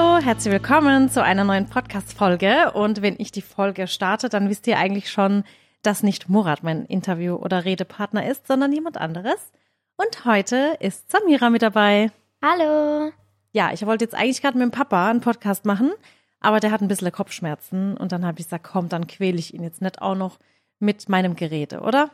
Hallo, 0.00 0.24
herzlich 0.24 0.52
willkommen 0.52 1.10
zu 1.10 1.24
einer 1.24 1.42
neuen 1.42 1.66
Podcast-Folge. 1.66 2.70
Und 2.70 3.02
wenn 3.02 3.16
ich 3.18 3.32
die 3.32 3.42
Folge 3.42 3.88
starte, 3.88 4.28
dann 4.28 4.48
wisst 4.48 4.68
ihr 4.68 4.78
eigentlich 4.78 5.10
schon, 5.10 5.42
dass 5.82 6.04
nicht 6.04 6.28
Murat 6.28 6.62
mein 6.62 6.84
Interview- 6.86 7.34
oder 7.34 7.64
Redepartner 7.64 8.24
ist, 8.24 8.46
sondern 8.46 8.72
jemand 8.72 8.96
anderes. 8.96 9.50
Und 9.96 10.24
heute 10.24 10.76
ist 10.78 11.10
Samira 11.10 11.50
mit 11.50 11.62
dabei. 11.62 12.12
Hallo. 12.40 13.10
Ja, 13.50 13.72
ich 13.72 13.84
wollte 13.86 14.04
jetzt 14.04 14.14
eigentlich 14.14 14.40
gerade 14.40 14.56
mit 14.56 14.66
dem 14.66 14.70
Papa 14.70 15.10
einen 15.10 15.20
Podcast 15.20 15.64
machen, 15.64 15.90
aber 16.38 16.60
der 16.60 16.70
hat 16.70 16.80
ein 16.80 16.86
bisschen 16.86 17.10
Kopfschmerzen. 17.10 17.96
Und 17.96 18.12
dann 18.12 18.24
habe 18.24 18.38
ich 18.38 18.46
gesagt, 18.46 18.68
komm, 18.70 18.88
dann 18.88 19.08
quäle 19.08 19.36
ich 19.38 19.52
ihn 19.52 19.64
jetzt 19.64 19.82
nicht 19.82 20.00
auch 20.00 20.14
noch 20.14 20.38
mit 20.78 21.08
meinem 21.08 21.34
Gerede, 21.34 21.80
oder? 21.80 22.10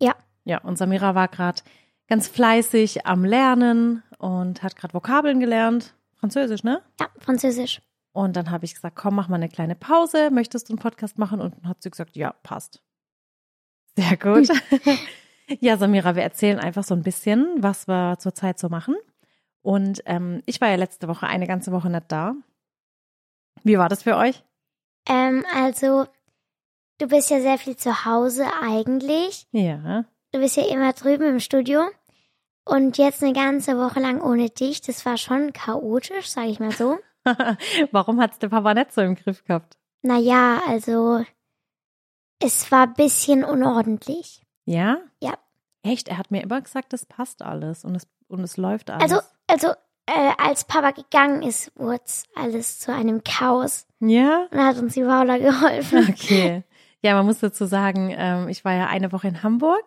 Ja. 0.00 0.14
Ja, 0.44 0.62
und 0.62 0.78
Samira 0.78 1.14
war 1.14 1.28
gerade 1.28 1.60
ganz 2.08 2.26
fleißig 2.26 3.06
am 3.06 3.26
Lernen 3.26 4.02
und 4.16 4.62
hat 4.62 4.76
gerade 4.76 4.94
Vokabeln 4.94 5.40
gelernt. 5.40 5.92
Französisch, 6.18 6.64
ne? 6.64 6.82
Ja, 7.00 7.08
Französisch. 7.18 7.80
Und 8.12 8.36
dann 8.36 8.50
habe 8.50 8.64
ich 8.64 8.74
gesagt, 8.74 8.96
komm, 8.96 9.14
mach 9.14 9.28
mal 9.28 9.36
eine 9.36 9.48
kleine 9.48 9.74
Pause. 9.76 10.30
Möchtest 10.30 10.68
du 10.68 10.72
einen 10.72 10.80
Podcast 10.80 11.18
machen? 11.18 11.40
Und 11.40 11.56
dann 11.56 11.68
hat 11.68 11.82
sie 11.82 11.90
gesagt, 11.90 12.16
ja, 12.16 12.32
passt. 12.42 12.82
Sehr 13.96 14.16
gut. 14.16 14.48
ja, 15.60 15.76
Samira, 15.76 16.16
wir 16.16 16.22
erzählen 16.22 16.58
einfach 16.58 16.84
so 16.84 16.94
ein 16.94 17.02
bisschen, 17.02 17.62
was 17.62 17.86
wir 17.86 18.16
zurzeit 18.18 18.58
so 18.58 18.68
machen. 18.68 18.96
Und 19.62 20.02
ähm, 20.06 20.42
ich 20.46 20.60
war 20.60 20.68
ja 20.68 20.76
letzte 20.76 21.08
Woche 21.08 21.26
eine 21.26 21.46
ganze 21.46 21.72
Woche 21.72 21.90
nicht 21.90 22.06
da. 22.08 22.34
Wie 23.64 23.78
war 23.78 23.88
das 23.88 24.02
für 24.02 24.16
euch? 24.16 24.42
Ähm, 25.08 25.44
also, 25.54 26.06
du 26.98 27.08
bist 27.08 27.30
ja 27.30 27.40
sehr 27.40 27.58
viel 27.58 27.76
zu 27.76 28.04
Hause 28.04 28.46
eigentlich. 28.62 29.46
Ja. 29.52 30.04
Du 30.32 30.40
bist 30.40 30.56
ja 30.56 30.66
immer 30.66 30.92
drüben 30.92 31.24
im 31.24 31.40
Studio. 31.40 31.88
Und 32.68 32.98
jetzt 32.98 33.22
eine 33.22 33.32
ganze 33.32 33.78
Woche 33.78 33.98
lang 33.98 34.20
ohne 34.20 34.50
dich, 34.50 34.82
das 34.82 35.06
war 35.06 35.16
schon 35.16 35.54
chaotisch, 35.54 36.28
sag 36.28 36.48
ich 36.48 36.60
mal 36.60 36.70
so. 36.70 36.98
Warum 37.92 38.20
hat's 38.20 38.38
der 38.38 38.50
Papa 38.50 38.74
nicht 38.74 38.92
so 38.92 39.00
im 39.00 39.14
Griff 39.14 39.42
gehabt? 39.44 39.78
Naja, 40.02 40.60
also, 40.68 41.24
es 42.42 42.70
war 42.70 42.82
ein 42.82 42.92
bisschen 42.92 43.42
unordentlich. 43.42 44.42
Ja? 44.66 44.98
Ja. 45.22 45.38
Echt? 45.82 46.08
Er 46.08 46.18
hat 46.18 46.30
mir 46.30 46.42
immer 46.42 46.60
gesagt, 46.60 46.92
das 46.92 47.06
passt 47.06 47.40
alles 47.40 47.86
und 47.86 47.94
es, 47.94 48.06
und 48.28 48.40
es 48.40 48.58
läuft 48.58 48.90
alles. 48.90 49.12
Also, 49.12 49.26
also, 49.46 49.68
äh, 50.04 50.32
als 50.36 50.64
Papa 50.64 50.90
gegangen 50.90 51.42
ist, 51.42 51.72
wurde 51.74 52.02
alles 52.36 52.80
zu 52.80 52.92
einem 52.92 53.24
Chaos. 53.24 53.86
ja? 54.00 54.46
Und 54.50 54.58
hat 54.62 54.76
uns 54.76 54.92
die 54.92 55.04
Paula 55.04 55.38
geholfen. 55.38 56.06
Okay. 56.10 56.64
Ja, 57.00 57.14
man 57.14 57.24
muss 57.24 57.38
dazu 57.38 57.64
sagen, 57.64 58.14
ähm, 58.14 58.48
ich 58.48 58.62
war 58.64 58.74
ja 58.74 58.88
eine 58.88 59.10
Woche 59.12 59.28
in 59.28 59.42
Hamburg 59.42 59.84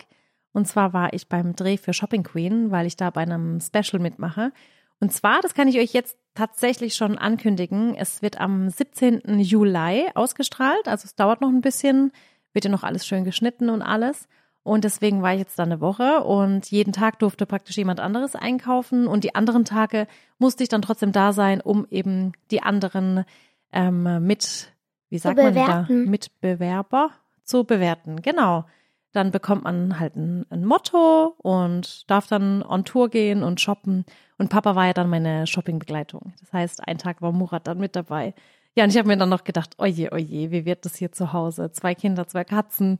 und 0.53 0.67
zwar 0.67 0.93
war 0.93 1.13
ich 1.13 1.27
beim 1.27 1.55
Dreh 1.55 1.77
für 1.77 1.93
Shopping 1.93 2.23
Queen, 2.23 2.71
weil 2.71 2.85
ich 2.85 2.97
da 2.97 3.09
bei 3.09 3.21
einem 3.21 3.59
Special 3.61 4.01
mitmache. 4.01 4.51
Und 4.99 5.11
zwar, 5.11 5.41
das 5.41 5.53
kann 5.53 5.67
ich 5.67 5.79
euch 5.79 5.93
jetzt 5.93 6.17
tatsächlich 6.35 6.93
schon 6.93 7.17
ankündigen, 7.17 7.95
es 7.95 8.21
wird 8.21 8.39
am 8.39 8.69
17. 8.69 9.39
Juli 9.39 10.07
ausgestrahlt, 10.13 10.87
also 10.87 11.05
es 11.05 11.15
dauert 11.15 11.41
noch 11.41 11.49
ein 11.49 11.61
bisschen, 11.61 12.11
wird 12.53 12.65
ja 12.65 12.71
noch 12.71 12.83
alles 12.83 13.05
schön 13.05 13.23
geschnitten 13.23 13.69
und 13.69 13.81
alles. 13.81 14.27
Und 14.63 14.83
deswegen 14.83 15.23
war 15.23 15.33
ich 15.33 15.39
jetzt 15.39 15.57
da 15.57 15.63
eine 15.63 15.81
Woche 15.81 16.23
und 16.23 16.69
jeden 16.69 16.93
Tag 16.93 17.17
durfte 17.17 17.47
praktisch 17.47 17.77
jemand 17.77 17.99
anderes 17.99 18.35
einkaufen 18.35 19.07
und 19.07 19.23
die 19.23 19.33
anderen 19.33 19.65
Tage 19.65 20.07
musste 20.37 20.61
ich 20.61 20.69
dann 20.69 20.83
trotzdem 20.83 21.11
da 21.11 21.33
sein, 21.33 21.61
um 21.61 21.87
eben 21.89 22.33
die 22.51 22.61
anderen 22.61 23.25
ähm, 23.73 24.25
mit, 24.25 24.71
wie 25.09 25.17
sagt 25.17 25.37
man 25.37 25.55
da. 25.55 25.87
Mitbewerber 25.89 27.09
zu 27.43 27.63
bewerten. 27.63 28.21
Genau. 28.21 28.65
Dann 29.13 29.31
bekommt 29.31 29.65
man 29.65 29.99
halt 29.99 30.15
ein, 30.15 30.45
ein 30.49 30.65
Motto 30.65 31.35
und 31.37 32.09
darf 32.09 32.27
dann 32.27 32.63
on 32.63 32.85
Tour 32.85 33.09
gehen 33.09 33.43
und 33.43 33.59
shoppen. 33.59 34.05
Und 34.37 34.49
Papa 34.49 34.75
war 34.75 34.87
ja 34.87 34.93
dann 34.93 35.09
meine 35.09 35.47
Shoppingbegleitung. 35.47 36.33
Das 36.39 36.53
heißt, 36.53 36.87
ein 36.87 36.97
Tag 36.97 37.21
war 37.21 37.31
Murat 37.31 37.67
dann 37.67 37.77
mit 37.77 37.95
dabei. 37.95 38.33
Ja, 38.75 38.85
und 38.85 38.89
ich 38.89 38.97
habe 38.97 39.09
mir 39.09 39.17
dann 39.17 39.29
noch 39.29 39.43
gedacht, 39.43 39.75
oje, 39.79 40.11
oje, 40.13 40.51
wie 40.51 40.65
wird 40.65 40.85
das 40.85 40.95
hier 40.95 41.11
zu 41.11 41.33
Hause? 41.33 41.71
Zwei 41.73 41.93
Kinder, 41.93 42.27
zwei 42.27 42.45
Katzen. 42.45 42.99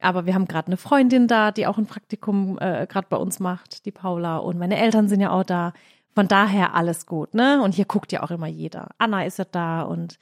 Aber 0.00 0.26
wir 0.26 0.34
haben 0.34 0.46
gerade 0.46 0.68
eine 0.68 0.76
Freundin 0.76 1.26
da, 1.26 1.50
die 1.50 1.66
auch 1.66 1.76
ein 1.76 1.86
Praktikum 1.86 2.56
äh, 2.60 2.86
gerade 2.86 3.08
bei 3.10 3.16
uns 3.16 3.40
macht, 3.40 3.84
die 3.84 3.90
Paula. 3.90 4.36
Und 4.38 4.58
meine 4.58 4.78
Eltern 4.78 5.08
sind 5.08 5.20
ja 5.20 5.30
auch 5.30 5.44
da. 5.44 5.72
Von 6.14 6.28
daher 6.28 6.74
alles 6.74 7.06
gut, 7.06 7.34
ne? 7.34 7.62
Und 7.62 7.74
hier 7.74 7.84
guckt 7.84 8.12
ja 8.12 8.22
auch 8.22 8.30
immer 8.30 8.46
jeder. 8.46 8.88
Anna 8.98 9.24
ist 9.24 9.38
ja 9.38 9.44
da 9.44 9.82
und 9.82 10.18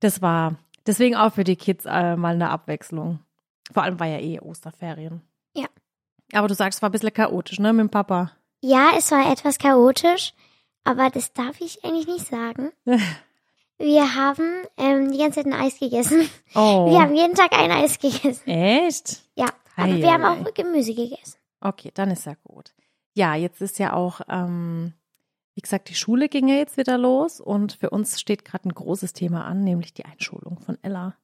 das 0.00 0.22
war 0.22 0.56
deswegen 0.86 1.16
auch 1.16 1.34
für 1.34 1.44
die 1.44 1.56
Kids 1.56 1.84
äh, 1.86 2.16
mal 2.16 2.34
eine 2.34 2.50
Abwechslung. 2.50 3.20
Vor 3.72 3.82
allem 3.82 3.98
war 3.98 4.06
ja 4.06 4.18
eh 4.18 4.40
Osterferien. 4.40 5.22
Ja. 5.54 5.66
Aber 6.32 6.48
du 6.48 6.54
sagst, 6.54 6.78
es 6.78 6.82
war 6.82 6.90
ein 6.90 6.92
bisschen 6.92 7.12
chaotisch, 7.12 7.58
ne, 7.58 7.72
mit 7.72 7.84
dem 7.84 7.90
Papa. 7.90 8.32
Ja, 8.60 8.92
es 8.96 9.10
war 9.10 9.30
etwas 9.30 9.58
chaotisch, 9.58 10.32
aber 10.84 11.10
das 11.10 11.32
darf 11.32 11.60
ich 11.60 11.84
eigentlich 11.84 12.06
nicht 12.06 12.26
sagen. 12.26 12.72
Wir 13.78 14.14
haben 14.14 14.62
ähm, 14.76 15.10
die 15.10 15.18
ganze 15.18 15.42
Zeit 15.42 15.46
ein 15.46 15.52
Eis 15.52 15.78
gegessen. 15.78 16.28
Oh. 16.54 16.90
Wir 16.90 17.00
haben 17.00 17.14
jeden 17.14 17.34
Tag 17.34 17.52
ein 17.52 17.72
Eis 17.72 17.98
gegessen. 17.98 18.46
Echt? 18.46 19.22
Ja, 19.34 19.46
aber 19.76 19.92
Ei, 19.92 20.00
wir 20.00 20.12
haben 20.12 20.24
auch 20.24 20.54
Gemüse 20.54 20.94
gegessen. 20.94 21.38
Okay, 21.60 21.90
dann 21.92 22.10
ist 22.12 22.24
ja 22.24 22.34
gut. 22.44 22.72
Ja, 23.14 23.34
jetzt 23.34 23.60
ist 23.60 23.80
ja 23.80 23.92
auch, 23.92 24.20
ähm, 24.28 24.94
wie 25.54 25.60
gesagt, 25.60 25.88
die 25.88 25.96
Schule 25.96 26.28
ging 26.28 26.48
ja 26.48 26.54
jetzt 26.54 26.76
wieder 26.76 26.96
los 26.98 27.40
und 27.40 27.72
für 27.72 27.90
uns 27.90 28.20
steht 28.20 28.44
gerade 28.44 28.68
ein 28.68 28.74
großes 28.74 29.12
Thema 29.12 29.44
an, 29.44 29.64
nämlich 29.64 29.92
die 29.92 30.04
Einschulung 30.04 30.60
von 30.60 30.78
Ella. 30.82 31.16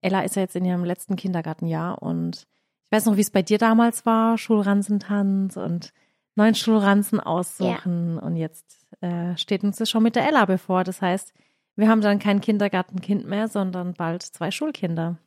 Ella 0.00 0.22
ist 0.22 0.36
ja 0.36 0.42
jetzt 0.42 0.56
in 0.56 0.64
ihrem 0.64 0.84
letzten 0.84 1.16
Kindergartenjahr 1.16 2.02
und 2.02 2.46
ich 2.86 2.96
weiß 2.96 3.06
noch, 3.06 3.16
wie 3.16 3.20
es 3.20 3.30
bei 3.30 3.42
dir 3.42 3.58
damals 3.58 4.04
war, 4.06 4.36
Schulranzentanz 4.38 5.56
und 5.56 5.92
neuen 6.34 6.54
Schulranzen 6.54 7.20
aussuchen 7.20 8.18
und 8.18 8.36
jetzt 8.36 8.86
äh, 9.00 9.36
steht 9.36 9.62
uns 9.62 9.76
das 9.76 9.90
schon 9.90 10.02
mit 10.02 10.16
der 10.16 10.26
Ella 10.26 10.44
bevor. 10.44 10.84
Das 10.84 11.00
heißt, 11.00 11.32
wir 11.76 11.88
haben 11.88 12.00
dann 12.00 12.18
kein 12.18 12.40
Kindergartenkind 12.40 13.26
mehr, 13.26 13.48
sondern 13.48 13.94
bald 13.94 14.22
zwei 14.22 14.50
Schulkinder. 14.50 15.18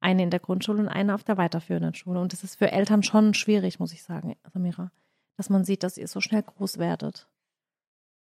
Eine 0.00 0.22
in 0.22 0.30
der 0.30 0.40
Grundschule 0.40 0.80
und 0.80 0.88
eine 0.88 1.14
auf 1.14 1.24
der 1.24 1.36
weiterführenden 1.36 1.94
Schule. 1.94 2.20
Und 2.20 2.32
das 2.32 2.44
ist 2.44 2.56
für 2.56 2.70
Eltern 2.70 3.02
schon 3.02 3.34
schwierig, 3.34 3.80
muss 3.80 3.92
ich 3.92 4.02
sagen, 4.02 4.36
Samira, 4.52 4.92
dass 5.36 5.50
man 5.50 5.64
sieht, 5.64 5.82
dass 5.82 5.98
ihr 5.98 6.08
so 6.08 6.20
schnell 6.20 6.42
groß 6.42 6.78
werdet. 6.78 7.28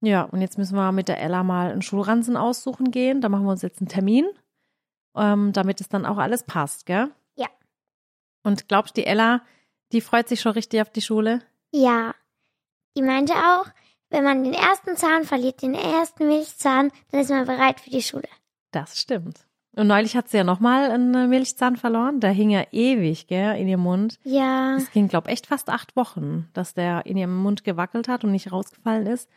Ja, 0.01 0.23
und 0.23 0.43
jetzt 0.43 0.59
müssen 0.59 0.77
wir 0.77 0.93
mit 0.93 1.09
der 1.09 1.21
Ella 1.21 1.43
mal 1.43 1.73
einen 1.73 1.83
Schulranzen 1.83 2.37
aussuchen 2.37 2.91
gehen. 2.91 3.21
Da 3.21 3.31
machen 3.31 3.47
wir 3.47 3.53
uns 3.53 3.63
jetzt 3.63 3.81
einen 3.81 3.89
Termin, 3.89 4.27
ähm, 5.17 5.53
damit 5.53 5.81
es 5.81 5.89
dann 5.89 6.07
auch 6.07 6.19
alles 6.19 6.45
passt, 6.45 6.87
gell? 6.87 7.11
Ja. 7.37 7.49
Und 8.43 8.69
glaubst 8.69 8.97
du, 8.97 9.01
die 9.01 9.07
Ella, 9.07 9.43
die 9.93 10.01
freut 10.01 10.29
sich 10.29 10.41
schon 10.41 10.53
richtig 10.53 10.81
auf 10.81 10.91
die 10.91 11.03
Schule? 11.03 11.41
Ja, 11.71 12.15
die 12.97 13.03
meinte 13.03 13.35
auch, 13.35 13.67
wenn 14.11 14.25
man 14.25 14.45
den 14.45 14.55
ersten 14.55 14.97
Zahn 14.97 15.25
verliert, 15.25 15.63
den 15.63 15.75
ersten 15.75 16.29
Milchzahn, 16.29 16.93
dann 17.11 17.21
ist 17.21 17.31
man 17.31 17.47
bereit 17.47 17.81
für 17.81 17.91
die 17.91 18.03
Schule. 18.03 18.29
Das 18.71 19.01
stimmt. 19.01 19.47
Und 19.77 19.89
neulich 19.89 20.17
hat 20.17 20.29
sie 20.29 20.37
ja 20.37 20.45
nochmal 20.45 20.93
einen 20.93 21.29
Milchzahn 21.29 21.77
verloren. 21.77 22.21
Der 22.21 22.31
hing 22.31 22.51
ja 22.51 22.65
ewig, 22.71 23.27
gell, 23.27 23.57
in 23.57 23.67
ihrem 23.67 23.81
Mund. 23.81 24.21
Ja, 24.23 24.77
Es 24.77 24.93
ging, 24.93 25.09
glaube 25.09 25.31
echt 25.31 25.47
fast 25.47 25.69
acht 25.69 25.97
Wochen, 25.97 26.49
dass 26.53 26.75
der 26.75 27.07
in 27.07 27.17
ihrem 27.17 27.37
Mund 27.37 27.65
gewackelt 27.65 28.07
hat 28.07 28.23
und 28.23 28.31
nicht 28.31 28.53
rausgefallen 28.53 29.07
ist. 29.07 29.29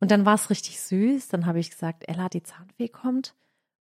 Und 0.00 0.10
dann 0.10 0.24
war 0.24 0.34
es 0.34 0.48
richtig 0.48 0.80
süß. 0.80 1.28
Dann 1.28 1.44
habe 1.44 1.58
ich 1.58 1.70
gesagt, 1.70 2.04
Ella, 2.08 2.30
die 2.30 2.42
Zahnfee 2.42 2.88
kommt 2.88 3.34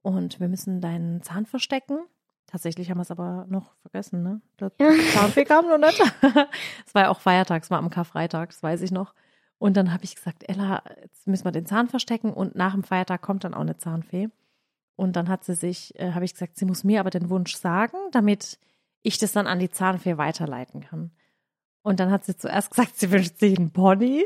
und 0.02 0.40
wir 0.40 0.48
müssen 0.48 0.80
deinen 0.80 1.22
Zahn 1.22 1.46
verstecken. 1.46 1.98
Tatsächlich 2.46 2.90
haben 2.90 2.98
wir 2.98 3.02
es 3.02 3.10
aber 3.10 3.46
noch 3.48 3.74
vergessen, 3.82 4.22
ne? 4.22 4.40
Der 4.58 4.72
Zahnfee 5.12 5.44
kam 5.44 5.68
noch 5.68 5.78
nicht. 5.78 6.00
Es 6.86 6.94
war 6.94 7.02
ja 7.02 7.08
auch 7.10 7.20
Feiertag, 7.20 7.62
es 7.62 7.70
war 7.70 7.78
am 7.78 7.90
Karfreitag, 7.90 8.50
das 8.50 8.62
weiß 8.62 8.80
ich 8.82 8.90
noch. 8.90 9.14
Und 9.58 9.76
dann 9.76 9.92
habe 9.92 10.04
ich 10.04 10.14
gesagt, 10.14 10.48
Ella, 10.48 10.82
jetzt 11.02 11.26
müssen 11.26 11.44
wir 11.44 11.52
den 11.52 11.66
Zahn 11.66 11.88
verstecken 11.88 12.32
und 12.32 12.54
nach 12.54 12.72
dem 12.72 12.84
Feiertag 12.84 13.20
kommt 13.20 13.44
dann 13.44 13.54
auch 13.54 13.60
eine 13.60 13.76
Zahnfee. 13.76 14.30
Und 14.96 15.14
dann 15.16 15.28
hat 15.28 15.44
sie 15.44 15.54
sich, 15.54 15.98
äh, 15.98 16.12
habe 16.12 16.24
ich 16.24 16.32
gesagt, 16.32 16.56
sie 16.56 16.64
muss 16.64 16.84
mir 16.84 17.00
aber 17.00 17.10
den 17.10 17.28
Wunsch 17.28 17.54
sagen, 17.54 17.96
damit 18.12 18.58
ich 19.02 19.18
das 19.18 19.32
dann 19.32 19.46
an 19.46 19.58
die 19.58 19.70
Zahnfee 19.70 20.16
weiterleiten 20.16 20.80
kann. 20.80 21.10
Und 21.82 22.00
dann 22.00 22.10
hat 22.10 22.24
sie 22.24 22.36
zuerst 22.36 22.70
gesagt, 22.74 22.96
sie 22.98 23.10
wünscht 23.10 23.38
sich 23.38 23.58
einen 23.58 23.72
Pony. 23.72 24.24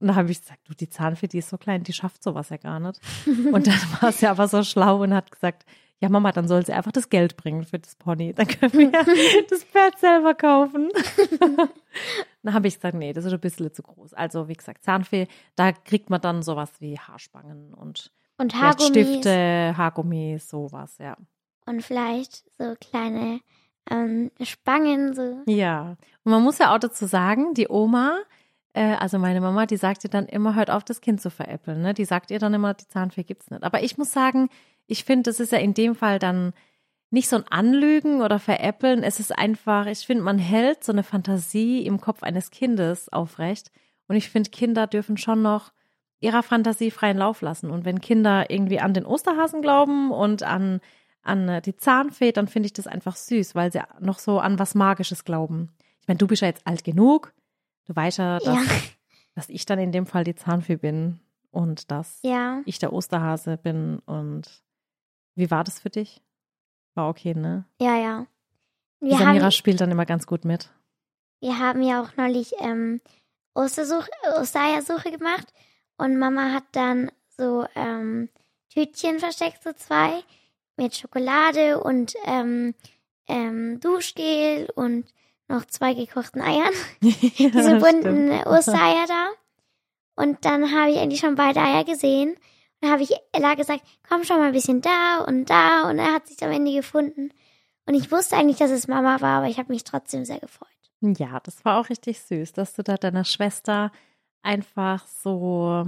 Und 0.00 0.08
da 0.08 0.14
habe 0.14 0.30
ich 0.30 0.40
gesagt, 0.40 0.60
du, 0.68 0.74
die 0.74 0.88
Zahnfee, 0.88 1.26
die 1.26 1.38
ist 1.38 1.48
so 1.48 1.58
klein, 1.58 1.82
die 1.82 1.92
schafft 1.92 2.22
sowas 2.22 2.50
ja 2.50 2.56
gar 2.56 2.78
nicht. 2.78 3.00
Und 3.26 3.66
dann 3.66 3.74
war 4.00 4.12
sie 4.12 4.26
aber 4.26 4.46
so 4.48 4.62
schlau 4.62 5.02
und 5.02 5.12
hat 5.12 5.30
gesagt, 5.30 5.64
ja 6.00 6.08
Mama, 6.08 6.30
dann 6.32 6.46
soll 6.46 6.64
sie 6.64 6.72
einfach 6.72 6.92
das 6.92 7.08
Geld 7.08 7.36
bringen 7.36 7.64
für 7.64 7.78
das 7.78 7.96
Pony. 7.96 8.32
Dann 8.32 8.46
können 8.46 8.72
wir 8.72 8.90
das 9.50 9.64
Pferd 9.64 9.98
selber 9.98 10.34
kaufen. 10.34 10.90
dann 12.42 12.54
habe 12.54 12.68
ich 12.68 12.76
gesagt, 12.76 12.94
nee, 12.94 13.12
das 13.12 13.24
ist 13.24 13.32
ein 13.32 13.40
bisschen 13.40 13.72
zu 13.72 13.82
groß. 13.82 14.14
Also 14.14 14.48
wie 14.48 14.54
gesagt, 14.54 14.84
Zahnfee, 14.84 15.26
da 15.56 15.72
kriegt 15.72 16.10
man 16.10 16.20
dann 16.20 16.42
sowas 16.42 16.70
wie 16.78 16.98
Haarspangen 16.98 17.74
und 17.74 18.12
und 18.40 18.54
Haargummis 18.54 18.88
Stifte, 18.88 19.74
Haargummis, 19.76 20.48
sowas, 20.48 20.96
ja. 20.98 21.16
und 21.66 21.82
vielleicht 21.82 22.44
so 22.56 22.76
kleine 22.80 23.40
ähm, 23.90 24.30
Spangen, 24.40 25.12
so. 25.12 25.42
Ja, 25.46 25.96
und 26.22 26.30
man 26.30 26.44
muss 26.44 26.58
ja 26.58 26.72
auch 26.72 26.78
dazu 26.78 27.06
sagen, 27.06 27.54
die 27.54 27.68
Oma, 27.68 28.20
äh, 28.72 28.94
also 28.94 29.18
meine 29.18 29.40
Mama, 29.40 29.66
die 29.66 29.76
sagt 29.76 30.04
ihr 30.04 30.10
dann 30.10 30.26
immer, 30.26 30.54
hört 30.54 30.70
auf, 30.70 30.84
das 30.84 31.00
Kind 31.00 31.20
zu 31.20 31.30
veräppeln. 31.30 31.82
Ne? 31.82 31.94
Die 31.94 32.04
sagt 32.04 32.30
ihr 32.30 32.38
dann 32.38 32.54
immer, 32.54 32.74
die 32.74 32.88
Zahnfee 32.88 33.24
gibt's 33.24 33.50
nicht. 33.50 33.62
Aber 33.62 33.82
ich 33.82 33.98
muss 33.98 34.12
sagen, 34.12 34.48
ich 34.86 35.04
finde, 35.04 35.30
das 35.30 35.40
ist 35.40 35.52
ja 35.52 35.58
in 35.58 35.74
dem 35.74 35.94
Fall 35.94 36.18
dann 36.18 36.52
nicht 37.10 37.28
so 37.28 37.36
ein 37.36 37.48
Anlügen 37.48 38.20
oder 38.20 38.38
Veräppeln. 38.38 39.02
Es 39.02 39.20
ist 39.20 39.36
einfach, 39.36 39.86
ich 39.86 40.00
finde, 40.00 40.24
man 40.24 40.38
hält 40.38 40.84
so 40.84 40.92
eine 40.92 41.02
Fantasie 41.02 41.86
im 41.86 42.00
Kopf 42.00 42.22
eines 42.22 42.50
Kindes 42.50 43.10
aufrecht. 43.10 43.70
Und 44.08 44.16
ich 44.16 44.30
finde, 44.30 44.50
Kinder 44.50 44.86
dürfen 44.86 45.16
schon 45.16 45.42
noch 45.42 45.72
ihrer 46.20 46.42
Fantasie 46.42 46.90
freien 46.90 47.18
Lauf 47.18 47.40
lassen. 47.40 47.70
Und 47.70 47.84
wenn 47.84 48.00
Kinder 48.00 48.50
irgendwie 48.50 48.80
an 48.80 48.94
den 48.94 49.06
Osterhasen 49.06 49.62
glauben 49.62 50.10
und 50.10 50.42
an, 50.42 50.80
an 51.22 51.48
äh, 51.48 51.62
die 51.62 51.76
Zahnfee, 51.76 52.32
dann 52.32 52.48
finde 52.48 52.66
ich 52.66 52.72
das 52.72 52.86
einfach 52.86 53.16
süß, 53.16 53.54
weil 53.54 53.72
sie 53.72 53.80
noch 54.00 54.18
so 54.18 54.40
an 54.40 54.58
was 54.58 54.74
Magisches 54.74 55.24
glauben. 55.24 55.70
Ich 56.00 56.08
meine, 56.08 56.18
du 56.18 56.26
bist 56.26 56.42
ja 56.42 56.48
jetzt 56.48 56.66
alt 56.66 56.84
genug. 56.84 57.32
Du 57.88 57.96
weißt 57.96 58.18
ja, 58.18 58.38
dass, 58.38 58.44
Ja. 58.54 58.62
dass 59.34 59.48
ich 59.48 59.66
dann 59.66 59.78
in 59.78 59.90
dem 59.92 60.06
Fall 60.06 60.22
die 60.24 60.34
Zahnfee 60.34 60.76
bin 60.76 61.18
und 61.50 61.90
dass 61.90 62.20
Ja. 62.22 62.60
ich 62.66 62.78
der 62.78 62.92
Osterhase 62.92 63.56
bin. 63.56 63.98
Und 64.00 64.62
wie 65.34 65.50
war 65.50 65.64
das 65.64 65.80
für 65.80 65.90
dich? 65.90 66.22
War 66.94 67.08
okay, 67.08 67.34
ne? 67.34 67.64
Ja, 67.80 67.96
ja. 67.96 68.26
Die 69.00 69.06
Wir 69.06 69.18
Samira 69.18 69.44
haben, 69.44 69.52
spielt 69.52 69.80
dann 69.80 69.90
immer 69.90 70.06
ganz 70.06 70.26
gut 70.26 70.44
mit. 70.44 70.70
wir 71.40 71.58
haben 71.58 71.82
ja 71.82 72.02
auch 72.02 72.16
neulich 72.16 72.52
ähm, 72.58 73.00
Ostersuche, 73.54 74.10
Ostereiersuche 74.40 75.10
gemacht 75.12 75.52
und 75.96 76.18
Mama 76.18 76.52
hat 76.52 76.64
dann 76.72 77.10
so 77.28 77.64
ähm, 77.76 78.28
Tütchen 78.70 79.18
versteckt, 79.20 79.62
so 79.62 79.72
zwei, 79.72 80.22
mit 80.76 80.96
Schokolade 80.96 81.80
und 81.80 82.14
ähm, 82.26 82.74
ähm, 83.28 83.78
Duschgel 83.80 84.68
und 84.74 85.06
noch 85.48 85.64
zwei 85.64 85.94
gekochten 85.94 86.40
Eiern. 86.40 86.72
Diese 87.02 87.76
bunten 87.76 88.30
Ostereier 88.46 89.06
da. 89.06 89.28
Und 90.16 90.44
dann 90.44 90.74
habe 90.74 90.90
ich 90.90 90.98
eigentlich 90.98 91.20
schon 91.20 91.34
beide 91.34 91.60
Eier 91.60 91.84
gesehen. 91.84 92.30
Und 92.30 92.38
dann 92.82 92.90
habe 92.90 93.02
ich 93.02 93.12
Ella 93.32 93.54
gesagt, 93.54 93.82
komm 94.08 94.24
schon 94.24 94.38
mal 94.38 94.48
ein 94.48 94.52
bisschen 94.52 94.80
da 94.80 95.24
und 95.26 95.50
da. 95.50 95.88
Und 95.88 95.98
er 95.98 96.12
hat 96.12 96.26
sich 96.26 96.42
am 96.42 96.50
Ende 96.50 96.72
gefunden. 96.72 97.30
Und 97.86 97.94
ich 97.94 98.12
wusste 98.12 98.36
eigentlich, 98.36 98.58
dass 98.58 98.70
es 98.70 98.88
Mama 98.88 99.20
war, 99.20 99.38
aber 99.38 99.48
ich 99.48 99.58
habe 99.58 99.72
mich 99.72 99.84
trotzdem 99.84 100.24
sehr 100.24 100.40
gefreut. 100.40 100.68
Ja, 101.00 101.40
das 101.40 101.64
war 101.64 101.80
auch 101.80 101.88
richtig 101.88 102.20
süß, 102.20 102.52
dass 102.52 102.74
du 102.74 102.82
da 102.82 102.96
deiner 102.96 103.24
Schwester 103.24 103.92
einfach 104.42 105.06
so 105.06 105.86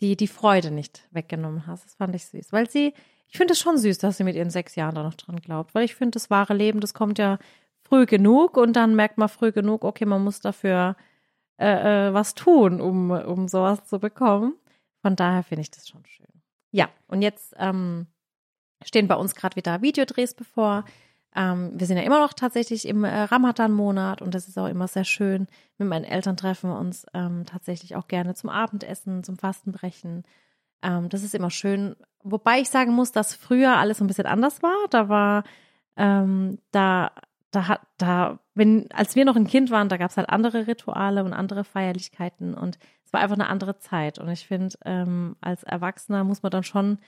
die, 0.00 0.16
die 0.16 0.28
Freude 0.28 0.70
nicht 0.70 1.06
weggenommen 1.10 1.66
hast. 1.66 1.84
Das 1.84 1.94
fand 1.94 2.14
ich 2.14 2.26
süß, 2.26 2.52
weil 2.52 2.70
sie, 2.70 2.94
ich 3.26 3.36
finde 3.36 3.52
es 3.52 3.60
schon 3.60 3.78
süß, 3.78 3.98
dass 3.98 4.16
sie 4.16 4.24
mit 4.24 4.36
ihren 4.36 4.50
sechs 4.50 4.74
Jahren 4.76 4.94
da 4.94 5.02
noch 5.02 5.14
dran 5.14 5.40
glaubt, 5.40 5.74
weil 5.74 5.84
ich 5.84 5.94
finde, 5.94 6.12
das 6.12 6.30
wahre 6.30 6.54
Leben, 6.54 6.80
das 6.80 6.94
kommt 6.94 7.18
ja 7.18 7.38
früh 7.88 8.06
genug 8.06 8.56
und 8.56 8.74
dann 8.74 8.94
merkt 8.94 9.18
man 9.18 9.28
früh 9.28 9.52
genug, 9.52 9.84
okay, 9.84 10.06
man 10.06 10.24
muss 10.24 10.40
dafür 10.40 10.96
äh, 11.58 12.08
äh, 12.08 12.14
was 12.14 12.34
tun, 12.34 12.80
um, 12.80 13.10
um 13.10 13.48
sowas 13.48 13.84
zu 13.84 13.98
bekommen. 13.98 14.54
Von 15.02 15.16
daher 15.16 15.42
finde 15.42 15.62
ich 15.62 15.70
das 15.70 15.88
schon 15.88 16.04
schön. 16.06 16.26
Ja, 16.72 16.88
und 17.06 17.22
jetzt 17.22 17.54
ähm, 17.58 18.06
stehen 18.84 19.06
bei 19.06 19.14
uns 19.14 19.34
gerade 19.34 19.56
wieder 19.56 19.82
Videodrehs 19.82 20.34
bevor. 20.34 20.84
Ähm, 21.36 21.72
wir 21.74 21.86
sind 21.86 21.96
ja 21.96 22.02
immer 22.02 22.20
noch 22.20 22.32
tatsächlich 22.32 22.86
im 22.88 23.04
äh, 23.04 23.22
Ramadan-Monat 23.22 24.22
und 24.22 24.34
das 24.34 24.48
ist 24.48 24.58
auch 24.58 24.66
immer 24.68 24.88
sehr 24.88 25.04
schön. 25.04 25.46
Mit 25.78 25.88
meinen 25.88 26.04
Eltern 26.04 26.36
treffen 26.36 26.70
wir 26.70 26.78
uns 26.78 27.06
ähm, 27.14 27.44
tatsächlich 27.46 27.96
auch 27.96 28.08
gerne 28.08 28.34
zum 28.34 28.50
Abendessen, 28.50 29.24
zum 29.24 29.36
Fastenbrechen. 29.36 30.24
Ähm, 30.82 31.08
das 31.08 31.22
ist 31.22 31.34
immer 31.34 31.50
schön. 31.50 31.96
Wobei 32.22 32.60
ich 32.60 32.70
sagen 32.70 32.92
muss, 32.92 33.12
dass 33.12 33.34
früher 33.34 33.76
alles 33.76 34.00
ein 34.00 34.06
bisschen 34.06 34.26
anders 34.26 34.62
war. 34.62 34.76
Da 34.90 35.08
war, 35.08 35.44
ähm, 35.96 36.58
da, 36.70 37.12
da 37.54 37.68
hat, 37.68 37.80
da, 37.98 38.38
wenn, 38.54 38.90
als 38.92 39.14
wir 39.14 39.24
noch 39.24 39.36
ein 39.36 39.46
Kind 39.46 39.70
waren, 39.70 39.88
da 39.88 39.96
gab 39.96 40.10
es 40.10 40.16
halt 40.16 40.28
andere 40.28 40.66
Rituale 40.66 41.24
und 41.24 41.32
andere 41.32 41.64
Feierlichkeiten 41.64 42.54
und 42.54 42.78
es 43.04 43.12
war 43.12 43.20
einfach 43.20 43.36
eine 43.36 43.48
andere 43.48 43.78
Zeit. 43.78 44.18
Und 44.18 44.28
ich 44.28 44.46
finde, 44.46 44.76
ähm, 44.84 45.36
als 45.40 45.62
Erwachsener 45.62 46.24
muss 46.24 46.42
man 46.42 46.50
dann 46.50 46.64
schon 46.64 46.98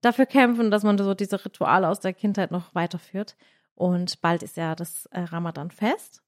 dafür 0.00 0.26
kämpfen, 0.26 0.70
dass 0.70 0.84
man 0.84 0.98
so 0.98 1.14
diese 1.14 1.44
Rituale 1.44 1.88
aus 1.88 2.00
der 2.00 2.12
Kindheit 2.12 2.50
noch 2.50 2.74
weiterführt. 2.74 3.36
Und 3.74 4.20
bald 4.20 4.42
ist 4.42 4.56
ja 4.56 4.74
das 4.74 5.06
äh, 5.06 5.20
Ramadan-Fest. 5.20 6.22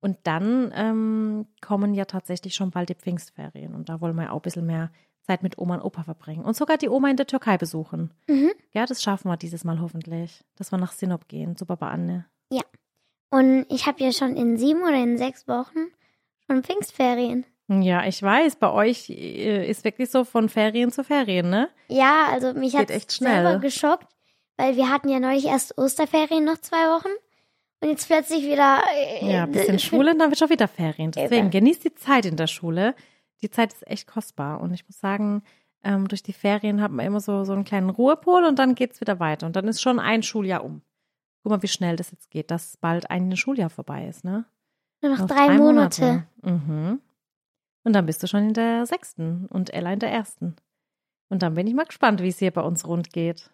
Und 0.00 0.18
dann 0.24 0.70
ähm, 0.74 1.46
kommen 1.62 1.94
ja 1.94 2.04
tatsächlich 2.04 2.54
schon 2.54 2.70
bald 2.70 2.90
die 2.90 2.94
Pfingstferien. 2.94 3.74
Und 3.74 3.88
da 3.88 4.00
wollen 4.00 4.16
wir 4.16 4.32
auch 4.32 4.40
ein 4.40 4.42
bisschen 4.42 4.66
mehr 4.66 4.90
Zeit 5.22 5.42
mit 5.42 5.56
Oma 5.56 5.76
und 5.76 5.82
Opa 5.82 6.02
verbringen. 6.02 6.44
Und 6.44 6.56
sogar 6.56 6.76
die 6.76 6.90
Oma 6.90 7.08
in 7.08 7.16
der 7.16 7.26
Türkei 7.26 7.56
besuchen. 7.56 8.12
Mhm. 8.28 8.52
Ja, 8.72 8.84
das 8.84 9.02
schaffen 9.02 9.30
wir 9.30 9.38
dieses 9.38 9.64
Mal 9.64 9.80
hoffentlich. 9.80 10.44
Dass 10.56 10.72
wir 10.72 10.78
nach 10.78 10.92
Sinop 10.92 11.26
gehen, 11.26 11.56
zu 11.56 11.64
Baba 11.64 11.88
Anne. 11.88 12.26
Und 13.30 13.66
ich 13.68 13.86
habe 13.86 14.02
ja 14.02 14.12
schon 14.12 14.36
in 14.36 14.56
sieben 14.56 14.82
oder 14.82 14.96
in 14.96 15.18
sechs 15.18 15.48
Wochen 15.48 15.88
schon 16.46 16.62
Pfingstferien. 16.62 17.44
Ja, 17.68 18.04
ich 18.06 18.22
weiß, 18.22 18.56
bei 18.56 18.70
euch 18.70 19.08
äh, 19.10 19.68
ist 19.68 19.84
wirklich 19.84 20.10
so 20.10 20.24
von 20.24 20.48
Ferien 20.48 20.92
zu 20.92 21.02
Ferien, 21.02 21.48
ne? 21.48 21.70
Ja, 21.88 22.26
also 22.30 22.52
mich 22.52 22.72
Geht 22.76 22.90
hat 22.92 23.12
schnell. 23.12 23.42
selber 23.42 23.58
geschockt, 23.58 24.06
weil 24.58 24.76
wir 24.76 24.90
hatten 24.90 25.08
ja 25.08 25.18
neulich 25.18 25.46
erst 25.46 25.78
Osterferien 25.78 26.44
noch 26.44 26.58
zwei 26.58 26.76
Wochen 26.94 27.08
und 27.80 27.88
jetzt 27.88 28.06
plötzlich 28.06 28.44
wieder. 28.44 28.82
äh, 28.94 29.32
Ja, 29.32 29.44
ein 29.44 29.52
bisschen 29.52 29.78
Schule 29.78 30.12
und 30.12 30.18
dann 30.18 30.30
wird 30.30 30.38
schon 30.38 30.50
wieder 30.50 30.68
Ferien. 30.68 31.10
Deswegen 31.10 31.50
genießt 31.50 31.84
die 31.84 31.94
Zeit 31.94 32.26
in 32.26 32.36
der 32.36 32.46
Schule. 32.48 32.94
Die 33.42 33.50
Zeit 33.50 33.72
ist 33.72 33.86
echt 33.86 34.06
kostbar. 34.06 34.60
Und 34.60 34.72
ich 34.74 34.86
muss 34.86 35.00
sagen, 35.00 35.42
ähm, 35.82 36.06
durch 36.08 36.22
die 36.22 36.32
Ferien 36.34 36.80
hat 36.82 36.90
man 36.92 37.04
immer 37.04 37.20
so, 37.20 37.44
so 37.44 37.52
einen 37.52 37.64
kleinen 37.64 37.90
Ruhepol 37.90 38.44
und 38.44 38.58
dann 38.58 38.74
geht's 38.74 39.00
wieder 39.00 39.20
weiter. 39.20 39.46
Und 39.46 39.56
dann 39.56 39.68
ist 39.68 39.80
schon 39.82 39.98
ein 39.98 40.22
Schuljahr 40.22 40.64
um. 40.64 40.82
Guck 41.44 41.50
mal, 41.50 41.62
wie 41.62 41.68
schnell 41.68 41.94
das 41.96 42.10
jetzt 42.10 42.30
geht, 42.30 42.50
dass 42.50 42.78
bald 42.78 43.10
ein 43.10 43.36
Schuljahr 43.36 43.68
vorbei 43.68 44.08
ist, 44.08 44.24
ne? 44.24 44.46
Nur 45.02 45.14
noch 45.14 45.26
drei, 45.26 45.50
Monate. 45.58 46.24
Mhm. 46.40 47.00
Und 47.82 47.92
dann 47.92 48.06
bist 48.06 48.22
du 48.22 48.26
schon 48.26 48.48
in 48.48 48.54
der 48.54 48.86
sechsten 48.86 49.44
und 49.50 49.72
Ella 49.74 49.92
in 49.92 49.98
der 49.98 50.10
ersten. 50.10 50.56
Und 51.28 51.42
dann 51.42 51.52
bin 51.52 51.66
ich 51.66 51.74
mal 51.74 51.84
gespannt, 51.84 52.22
wie 52.22 52.28
es 52.28 52.38
hier 52.38 52.50
bei 52.50 52.62
uns 52.62 52.86
rund 52.86 53.12
geht. 53.12 53.50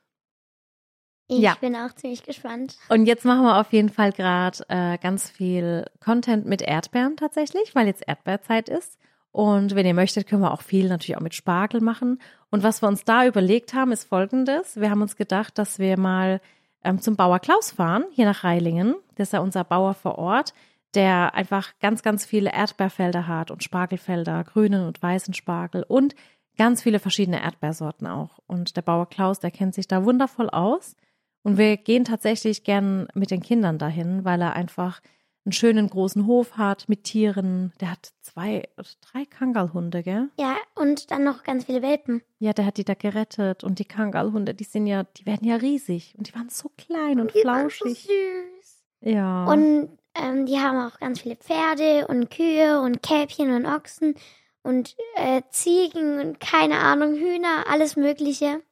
Ich 1.26 1.40
Ja. 1.40 1.56
bin 1.60 1.74
auch 1.74 1.92
ziemlich 1.96 2.22
gespannt. 2.22 2.76
Und 2.90 3.06
jetzt 3.06 3.24
machen 3.24 3.42
wir 3.42 3.58
auf 3.60 3.72
jeden 3.72 3.88
Fall 3.88 4.12
gerade 4.12 4.58
äh, 4.68 4.96
ganz 4.98 5.28
viel 5.28 5.84
Content 5.98 6.46
mit 6.46 6.62
Erdbeeren 6.62 7.16
tatsächlich, 7.16 7.74
weil 7.74 7.88
jetzt 7.88 8.06
Erdbeerzeit 8.06 8.68
ist. 8.68 9.00
Und 9.32 9.74
wenn 9.74 9.86
ihr 9.86 9.94
möchtet, 9.94 10.28
können 10.28 10.42
wir 10.42 10.52
auch 10.52 10.62
viel 10.62 10.88
natürlich 10.88 11.16
auch 11.16 11.20
mit 11.22 11.34
Spargel 11.34 11.80
machen. 11.80 12.20
Und 12.50 12.62
was 12.62 12.82
wir 12.82 12.88
uns 12.88 13.02
da 13.04 13.26
überlegt 13.26 13.74
haben, 13.74 13.90
ist 13.90 14.04
folgendes. 14.04 14.76
Wir 14.80 14.90
haben 14.90 15.02
uns 15.02 15.16
gedacht, 15.16 15.58
dass 15.58 15.80
wir 15.80 15.98
mal 15.98 16.40
ähm, 16.84 17.00
zum 17.00 17.16
Bauer 17.16 17.38
Klaus 17.38 17.72
fahren, 17.72 18.04
hier 18.12 18.26
nach 18.26 18.44
Reilingen. 18.44 18.94
Das 19.16 19.28
ist 19.28 19.32
ja 19.32 19.40
unser 19.40 19.64
Bauer 19.64 19.94
vor 19.94 20.18
Ort, 20.18 20.54
der 20.94 21.34
einfach 21.34 21.72
ganz, 21.80 22.02
ganz 22.02 22.24
viele 22.24 22.52
Erdbeerfelder 22.52 23.26
hat 23.26 23.50
und 23.50 23.62
Spargelfelder, 23.62 24.44
grünen 24.44 24.86
und 24.86 25.02
weißen 25.02 25.34
Spargel 25.34 25.84
und 25.86 26.14
ganz 26.56 26.82
viele 26.82 26.98
verschiedene 26.98 27.42
Erdbeersorten 27.42 28.06
auch. 28.06 28.38
Und 28.46 28.76
der 28.76 28.82
Bauer 28.82 29.08
Klaus, 29.08 29.40
der 29.40 29.50
kennt 29.50 29.74
sich 29.74 29.88
da 29.88 30.04
wundervoll 30.04 30.50
aus. 30.50 30.96
Und 31.42 31.56
wir 31.56 31.76
gehen 31.78 32.04
tatsächlich 32.04 32.64
gern 32.64 33.08
mit 33.14 33.30
den 33.30 33.40
Kindern 33.40 33.78
dahin, 33.78 34.24
weil 34.24 34.42
er 34.42 34.54
einfach 34.54 35.00
einen 35.44 35.52
schönen 35.52 35.88
großen 35.88 36.26
Hof 36.26 36.56
hat 36.58 36.88
mit 36.88 37.04
Tieren. 37.04 37.72
Der 37.80 37.92
hat 37.92 38.12
zwei, 38.20 38.68
oder 38.76 38.88
drei 39.00 39.24
Kangalhunde, 39.24 40.02
gell? 40.02 40.28
Ja, 40.38 40.56
und 40.74 41.10
dann 41.10 41.24
noch 41.24 41.42
ganz 41.44 41.64
viele 41.64 41.82
Welpen. 41.82 42.22
Ja, 42.38 42.52
der 42.52 42.66
hat 42.66 42.76
die 42.76 42.84
da 42.84 42.94
gerettet. 42.94 43.64
Und 43.64 43.78
die 43.78 43.84
Kangalhunde, 43.86 44.54
die 44.54 44.64
sind 44.64 44.86
ja, 44.86 45.04
die 45.04 45.26
werden 45.26 45.46
ja 45.46 45.56
riesig. 45.56 46.14
Und 46.18 46.28
die 46.28 46.34
waren 46.34 46.50
so 46.50 46.70
klein 46.76 47.20
und 47.20 47.34
Die 47.34 47.44
waren 47.44 47.70
so 47.70 47.84
flauschig. 47.84 48.02
süß. 48.02 48.82
Ja. 49.02 49.46
Und 49.46 49.98
ähm, 50.14 50.46
die 50.46 50.58
haben 50.58 50.78
auch 50.78 50.98
ganz 50.98 51.20
viele 51.20 51.36
Pferde 51.36 52.06
und 52.08 52.30
Kühe 52.30 52.80
und 52.80 53.02
Kälbchen 53.02 53.54
und 53.54 53.64
Ochsen 53.66 54.14
und 54.62 54.94
äh, 55.16 55.42
Ziegen 55.50 56.20
und 56.20 56.40
keine 56.40 56.78
Ahnung, 56.80 57.14
Hühner, 57.14 57.64
alles 57.68 57.96
Mögliche. 57.96 58.62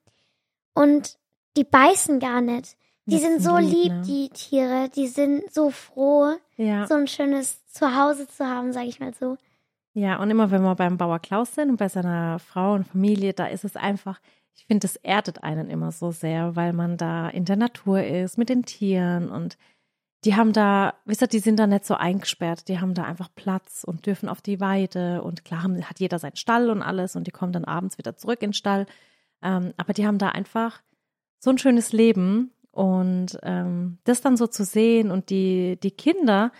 Und 0.74 1.18
die 1.56 1.64
beißen 1.64 2.20
gar 2.20 2.40
nicht. 2.40 2.76
Die 3.10 3.18
sind 3.18 3.42
so 3.42 3.56
lieb, 3.56 3.92
ne? 3.92 4.02
die 4.06 4.28
Tiere. 4.28 4.90
Die 4.94 5.06
sind 5.06 5.52
so 5.52 5.70
froh, 5.70 6.34
ja. 6.56 6.86
so 6.86 6.94
ein 6.94 7.06
schönes 7.06 7.64
Zuhause 7.66 8.28
zu 8.28 8.46
haben, 8.46 8.72
sag 8.72 8.84
ich 8.84 9.00
mal 9.00 9.14
so. 9.14 9.38
Ja, 9.94 10.20
und 10.20 10.30
immer 10.30 10.50
wenn 10.50 10.62
wir 10.62 10.74
beim 10.74 10.98
Bauer 10.98 11.18
Klaus 11.18 11.54
sind 11.54 11.70
und 11.70 11.76
bei 11.78 11.88
seiner 11.88 12.38
Frau 12.38 12.74
und 12.74 12.86
Familie, 12.86 13.32
da 13.32 13.46
ist 13.46 13.64
es 13.64 13.76
einfach, 13.76 14.20
ich 14.54 14.66
finde, 14.66 14.86
das 14.86 14.96
erdet 14.96 15.42
einen 15.42 15.70
immer 15.70 15.90
so 15.90 16.10
sehr, 16.10 16.54
weil 16.54 16.72
man 16.72 16.96
da 16.96 17.28
in 17.28 17.44
der 17.44 17.56
Natur 17.56 18.04
ist, 18.04 18.38
mit 18.38 18.48
den 18.48 18.64
Tieren 18.64 19.30
und 19.30 19.56
die 20.24 20.34
haben 20.36 20.52
da, 20.52 20.94
wisst 21.04 21.22
ihr, 21.22 21.28
die 21.28 21.38
sind 21.38 21.58
da 21.58 21.66
nicht 21.66 21.84
so 21.84 21.94
eingesperrt, 21.94 22.68
die 22.68 22.80
haben 22.80 22.94
da 22.94 23.04
einfach 23.04 23.28
Platz 23.34 23.84
und 23.84 24.06
dürfen 24.06 24.28
auf 24.28 24.42
die 24.42 24.60
Weide 24.60 25.22
und 25.22 25.44
klar 25.44 25.62
haben, 25.62 25.82
hat 25.82 26.00
jeder 26.00 26.18
seinen 26.18 26.36
Stall 26.36 26.70
und 26.70 26.82
alles 26.82 27.16
und 27.16 27.26
die 27.26 27.30
kommen 27.30 27.52
dann 27.52 27.64
abends 27.64 27.98
wieder 27.98 28.16
zurück 28.16 28.42
in 28.42 28.50
den 28.50 28.54
Stall, 28.54 28.86
ähm, 29.42 29.72
aber 29.76 29.94
die 29.94 30.06
haben 30.06 30.18
da 30.18 30.28
einfach 30.28 30.82
so 31.38 31.50
ein 31.50 31.58
schönes 31.58 31.92
Leben 31.92 32.50
und 32.78 33.40
ähm, 33.42 33.98
das 34.04 34.20
dann 34.20 34.36
so 34.36 34.46
zu 34.46 34.62
sehen 34.62 35.10
und 35.10 35.30
die, 35.30 35.80
die 35.82 35.90
Kinder, 35.90 36.52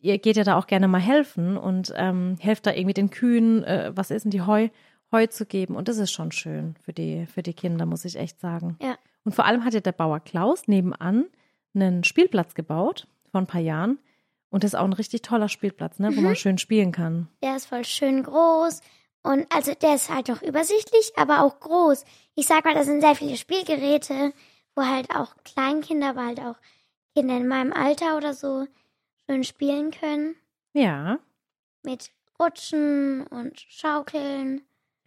ihr 0.00 0.18
geht 0.18 0.36
ja 0.36 0.44
da 0.44 0.56
auch 0.56 0.68
gerne 0.68 0.86
mal 0.86 1.00
helfen 1.00 1.56
und 1.56 1.92
ähm, 1.96 2.36
helft 2.38 2.66
da 2.66 2.72
irgendwie 2.72 2.94
den 2.94 3.10
Kühen, 3.10 3.64
äh, 3.64 3.90
was 3.92 4.12
ist 4.12 4.22
denn 4.22 4.30
die 4.30 4.42
Heu, 4.42 4.68
Heu 5.10 5.26
zu 5.26 5.46
geben. 5.46 5.74
Und 5.74 5.88
das 5.88 5.98
ist 5.98 6.12
schon 6.12 6.30
schön 6.30 6.76
für 6.84 6.92
die, 6.92 7.26
für 7.26 7.42
die 7.42 7.54
Kinder, 7.54 7.86
muss 7.86 8.04
ich 8.04 8.14
echt 8.14 8.38
sagen. 8.38 8.76
Ja. 8.80 8.96
Und 9.24 9.34
vor 9.34 9.46
allem 9.46 9.64
hat 9.64 9.74
ja 9.74 9.80
der 9.80 9.90
Bauer 9.90 10.20
Klaus 10.20 10.68
nebenan 10.68 11.24
einen 11.74 12.04
Spielplatz 12.04 12.54
gebaut 12.54 13.08
vor 13.32 13.40
ein 13.40 13.48
paar 13.48 13.60
Jahren. 13.60 13.98
Und 14.50 14.62
das 14.62 14.74
ist 14.74 14.78
auch 14.78 14.84
ein 14.84 14.92
richtig 14.92 15.22
toller 15.22 15.48
Spielplatz, 15.48 15.98
ne, 15.98 16.16
wo 16.16 16.20
man 16.20 16.36
schön 16.36 16.58
spielen 16.58 16.92
kann. 16.92 17.26
Der 17.42 17.56
ist 17.56 17.66
voll 17.66 17.84
schön 17.84 18.22
groß. 18.22 18.80
Und 19.24 19.46
also 19.52 19.74
der 19.74 19.96
ist 19.96 20.14
halt 20.14 20.30
auch 20.30 20.42
übersichtlich, 20.42 21.14
aber 21.16 21.42
auch 21.42 21.58
groß. 21.58 22.04
Ich 22.36 22.46
sag 22.46 22.64
mal, 22.64 22.74
da 22.74 22.84
sind 22.84 23.00
sehr 23.00 23.16
viele 23.16 23.36
Spielgeräte, 23.36 24.32
wo 24.74 24.84
halt 24.84 25.10
auch 25.10 25.34
Kleinkinder, 25.44 26.10
aber 26.10 26.26
halt 26.26 26.40
auch 26.40 26.56
Kinder 27.14 27.36
in 27.36 27.48
meinem 27.48 27.72
Alter 27.72 28.16
oder 28.16 28.34
so 28.34 28.66
schön 29.26 29.44
spielen 29.44 29.90
können. 29.90 30.34
Ja. 30.72 31.18
Mit 31.82 32.10
Rutschen 32.40 33.26
und 33.28 33.60
Schaukeln. 33.60 34.62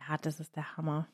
Ja, 0.07 0.17
das 0.21 0.39
ist 0.39 0.55
der 0.55 0.77
Hammer. 0.77 1.07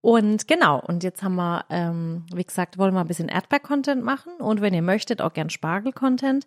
Und 0.00 0.48
genau, 0.48 0.80
und 0.80 1.02
jetzt 1.02 1.22
haben 1.22 1.36
wir, 1.36 1.64
ähm, 1.70 2.26
wie 2.34 2.44
gesagt, 2.44 2.76
wollen 2.76 2.92
wir 2.92 3.00
ein 3.00 3.06
bisschen 3.06 3.28
Erdbeer-Content 3.28 4.04
machen 4.04 4.34
und 4.34 4.60
wenn 4.60 4.74
ihr 4.74 4.82
möchtet, 4.82 5.22
auch 5.22 5.32
gern 5.32 5.48
Spargel-Content. 5.48 6.46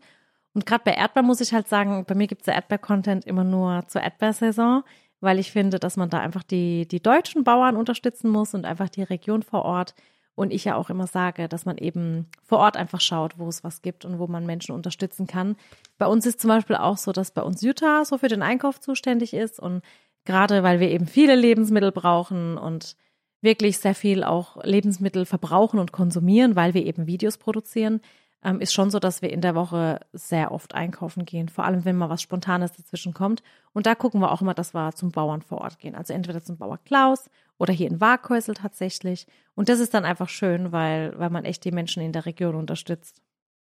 Und 0.53 0.65
gerade 0.67 0.83
bei 0.83 0.93
Erdbeer 0.93 1.23
muss 1.23 1.41
ich 1.41 1.53
halt 1.53 1.67
sagen, 1.67 2.05
bei 2.05 2.13
mir 2.13 2.27
gibt 2.27 2.41
es 2.41 2.47
ja 2.47 2.53
Erdbeer-Content 2.53 3.25
immer 3.25 3.43
nur 3.43 3.87
zur 3.87 4.01
Erdbeersaison, 4.01 4.83
weil 5.21 5.39
ich 5.39 5.51
finde, 5.51 5.79
dass 5.79 5.97
man 5.97 6.09
da 6.11 6.19
einfach 6.19 6.43
die, 6.43 6.87
die 6.87 7.01
deutschen 7.01 7.43
Bauern 7.43 7.77
unterstützen 7.77 8.29
muss 8.29 8.53
und 8.53 8.65
einfach 8.65 8.89
die 8.89 9.03
Region 9.03 9.41
vor 9.41 9.65
Ort. 9.65 9.95
Und 10.37 10.53
ich 10.53 10.65
ja 10.65 10.75
auch 10.75 10.91
immer 10.91 11.07
sage, 11.07 11.49
dass 11.49 11.65
man 11.65 11.79
eben 11.79 12.27
vor 12.43 12.59
Ort 12.59 12.77
einfach 12.77 13.01
schaut, 13.01 13.39
wo 13.39 13.49
es 13.49 13.63
was 13.63 13.81
gibt 13.81 14.05
und 14.05 14.19
wo 14.19 14.27
man 14.27 14.45
Menschen 14.45 14.75
unterstützen 14.75 15.25
kann. 15.25 15.55
Bei 15.97 16.05
uns 16.05 16.27
ist 16.27 16.39
zum 16.39 16.49
Beispiel 16.49 16.75
auch 16.75 16.97
so, 16.97 17.11
dass 17.11 17.31
bei 17.31 17.41
uns 17.41 17.63
Jutta 17.63 18.05
so 18.05 18.19
für 18.19 18.27
den 18.27 18.43
Einkauf 18.43 18.79
zuständig 18.79 19.33
ist 19.33 19.59
und 19.59 19.81
gerade 20.25 20.61
weil 20.61 20.79
wir 20.79 20.91
eben 20.91 21.07
viele 21.07 21.35
Lebensmittel 21.35 21.91
brauchen 21.91 22.59
und 22.59 22.95
wirklich 23.41 23.79
sehr 23.79 23.95
viel 23.95 24.23
auch 24.23 24.63
Lebensmittel 24.63 25.25
verbrauchen 25.25 25.79
und 25.79 25.91
konsumieren, 25.91 26.55
weil 26.55 26.75
wir 26.75 26.85
eben 26.85 27.07
Videos 27.07 27.39
produzieren, 27.39 27.99
ähm, 28.43 28.61
ist 28.61 28.73
schon 28.73 28.91
so, 28.91 28.99
dass 28.99 29.21
wir 29.21 29.31
in 29.31 29.41
der 29.41 29.55
Woche 29.55 29.99
sehr 30.13 30.51
oft 30.51 30.75
einkaufen 30.75 31.25
gehen, 31.25 31.49
vor 31.49 31.65
allem 31.65 31.85
wenn 31.85 31.95
mal 31.95 32.09
was 32.09 32.21
Spontanes 32.21 32.73
dazwischen 32.73 33.13
kommt. 33.13 33.43
Und 33.73 33.85
da 33.85 33.95
gucken 33.95 34.21
wir 34.21 34.31
auch 34.31 34.41
immer, 34.41 34.53
dass 34.53 34.73
wir 34.73 34.93
zum 34.93 35.11
Bauern 35.11 35.41
vor 35.41 35.61
Ort 35.61 35.79
gehen. 35.79 35.95
Also 35.95 36.13
entweder 36.13 36.43
zum 36.43 36.57
Bauer 36.57 36.77
Klaus 36.85 37.29
oder 37.57 37.73
hier 37.73 37.87
in 37.87 37.99
Waghäusel 37.99 38.55
tatsächlich. 38.55 39.27
Und 39.55 39.69
das 39.69 39.79
ist 39.79 39.93
dann 39.93 40.05
einfach 40.05 40.29
schön, 40.29 40.71
weil, 40.71 41.17
weil 41.17 41.29
man 41.29 41.45
echt 41.45 41.65
die 41.65 41.71
Menschen 41.71 42.03
in 42.03 42.13
der 42.13 42.25
Region 42.25 42.55
unterstützt. 42.55 43.21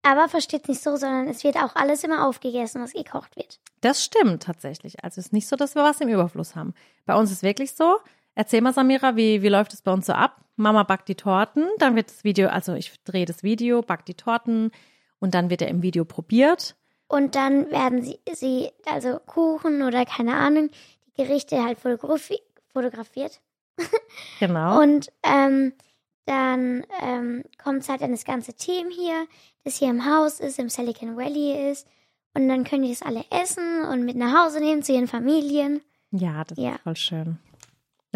Aber 0.02 0.28
versteht 0.28 0.68
nicht 0.68 0.82
so, 0.82 0.96
sondern 0.96 1.28
es 1.28 1.44
wird 1.44 1.56
auch 1.56 1.74
alles 1.74 2.04
immer 2.04 2.26
aufgegessen, 2.26 2.82
was 2.82 2.92
gekocht 2.92 3.36
wird. 3.36 3.60
Das 3.80 4.04
stimmt 4.04 4.42
tatsächlich. 4.44 5.02
Also 5.02 5.20
es 5.20 5.26
ist 5.26 5.32
nicht 5.32 5.48
so, 5.48 5.56
dass 5.56 5.74
wir 5.74 5.82
was 5.82 6.00
im 6.00 6.08
Überfluss 6.08 6.54
haben. 6.54 6.72
Bei 7.04 7.16
uns 7.16 7.32
ist 7.32 7.42
wirklich 7.42 7.72
so, 7.72 7.98
Erzähl 8.38 8.60
mal, 8.60 8.72
Samira, 8.72 9.16
wie, 9.16 9.42
wie 9.42 9.48
läuft 9.48 9.72
es 9.74 9.82
bei 9.82 9.92
uns 9.92 10.06
so 10.06 10.12
ab? 10.12 10.36
Mama 10.54 10.84
backt 10.84 11.08
die 11.08 11.16
Torten, 11.16 11.66
dann 11.78 11.96
wird 11.96 12.08
das 12.08 12.22
Video, 12.22 12.48
also 12.50 12.74
ich 12.74 12.92
drehe 13.02 13.24
das 13.26 13.42
Video, 13.42 13.82
back 13.82 14.04
die 14.06 14.14
Torten 14.14 14.70
und 15.18 15.34
dann 15.34 15.50
wird 15.50 15.60
er 15.60 15.66
im 15.66 15.82
Video 15.82 16.04
probiert. 16.04 16.76
Und 17.08 17.34
dann 17.34 17.68
werden 17.72 18.00
sie, 18.02 18.20
sie, 18.32 18.70
also 18.86 19.18
Kuchen 19.26 19.82
oder 19.82 20.04
keine 20.04 20.36
Ahnung, 20.36 20.70
die 21.16 21.24
Gerichte 21.24 21.64
halt 21.64 21.80
fotografi 21.80 22.38
fotografiert. 22.72 23.40
Genau. 24.38 24.80
Und 24.82 25.10
ähm, 25.24 25.72
dann 26.26 26.84
ähm, 27.02 27.42
kommt 27.60 27.88
halt 27.88 28.02
dann 28.02 28.12
das 28.12 28.24
ganze 28.24 28.52
Team 28.54 28.88
hier, 28.90 29.26
das 29.64 29.78
hier 29.78 29.90
im 29.90 30.04
Haus 30.06 30.38
ist, 30.38 30.60
im 30.60 30.68
Silicon 30.68 31.16
Valley 31.16 31.70
ist. 31.72 31.88
Und 32.34 32.46
dann 32.48 32.62
können 32.62 32.82
die 32.84 32.90
das 32.90 33.02
alle 33.02 33.24
essen 33.30 33.82
und 33.82 34.04
mit 34.04 34.14
nach 34.16 34.44
Hause 34.46 34.60
nehmen 34.60 34.84
zu 34.84 34.92
ihren 34.92 35.08
Familien. 35.08 35.80
ja, 36.12 36.44
das 36.44 36.56
Ja. 36.58 36.76
ist 36.76 36.82
voll 36.82 36.94
schön. 36.96 37.38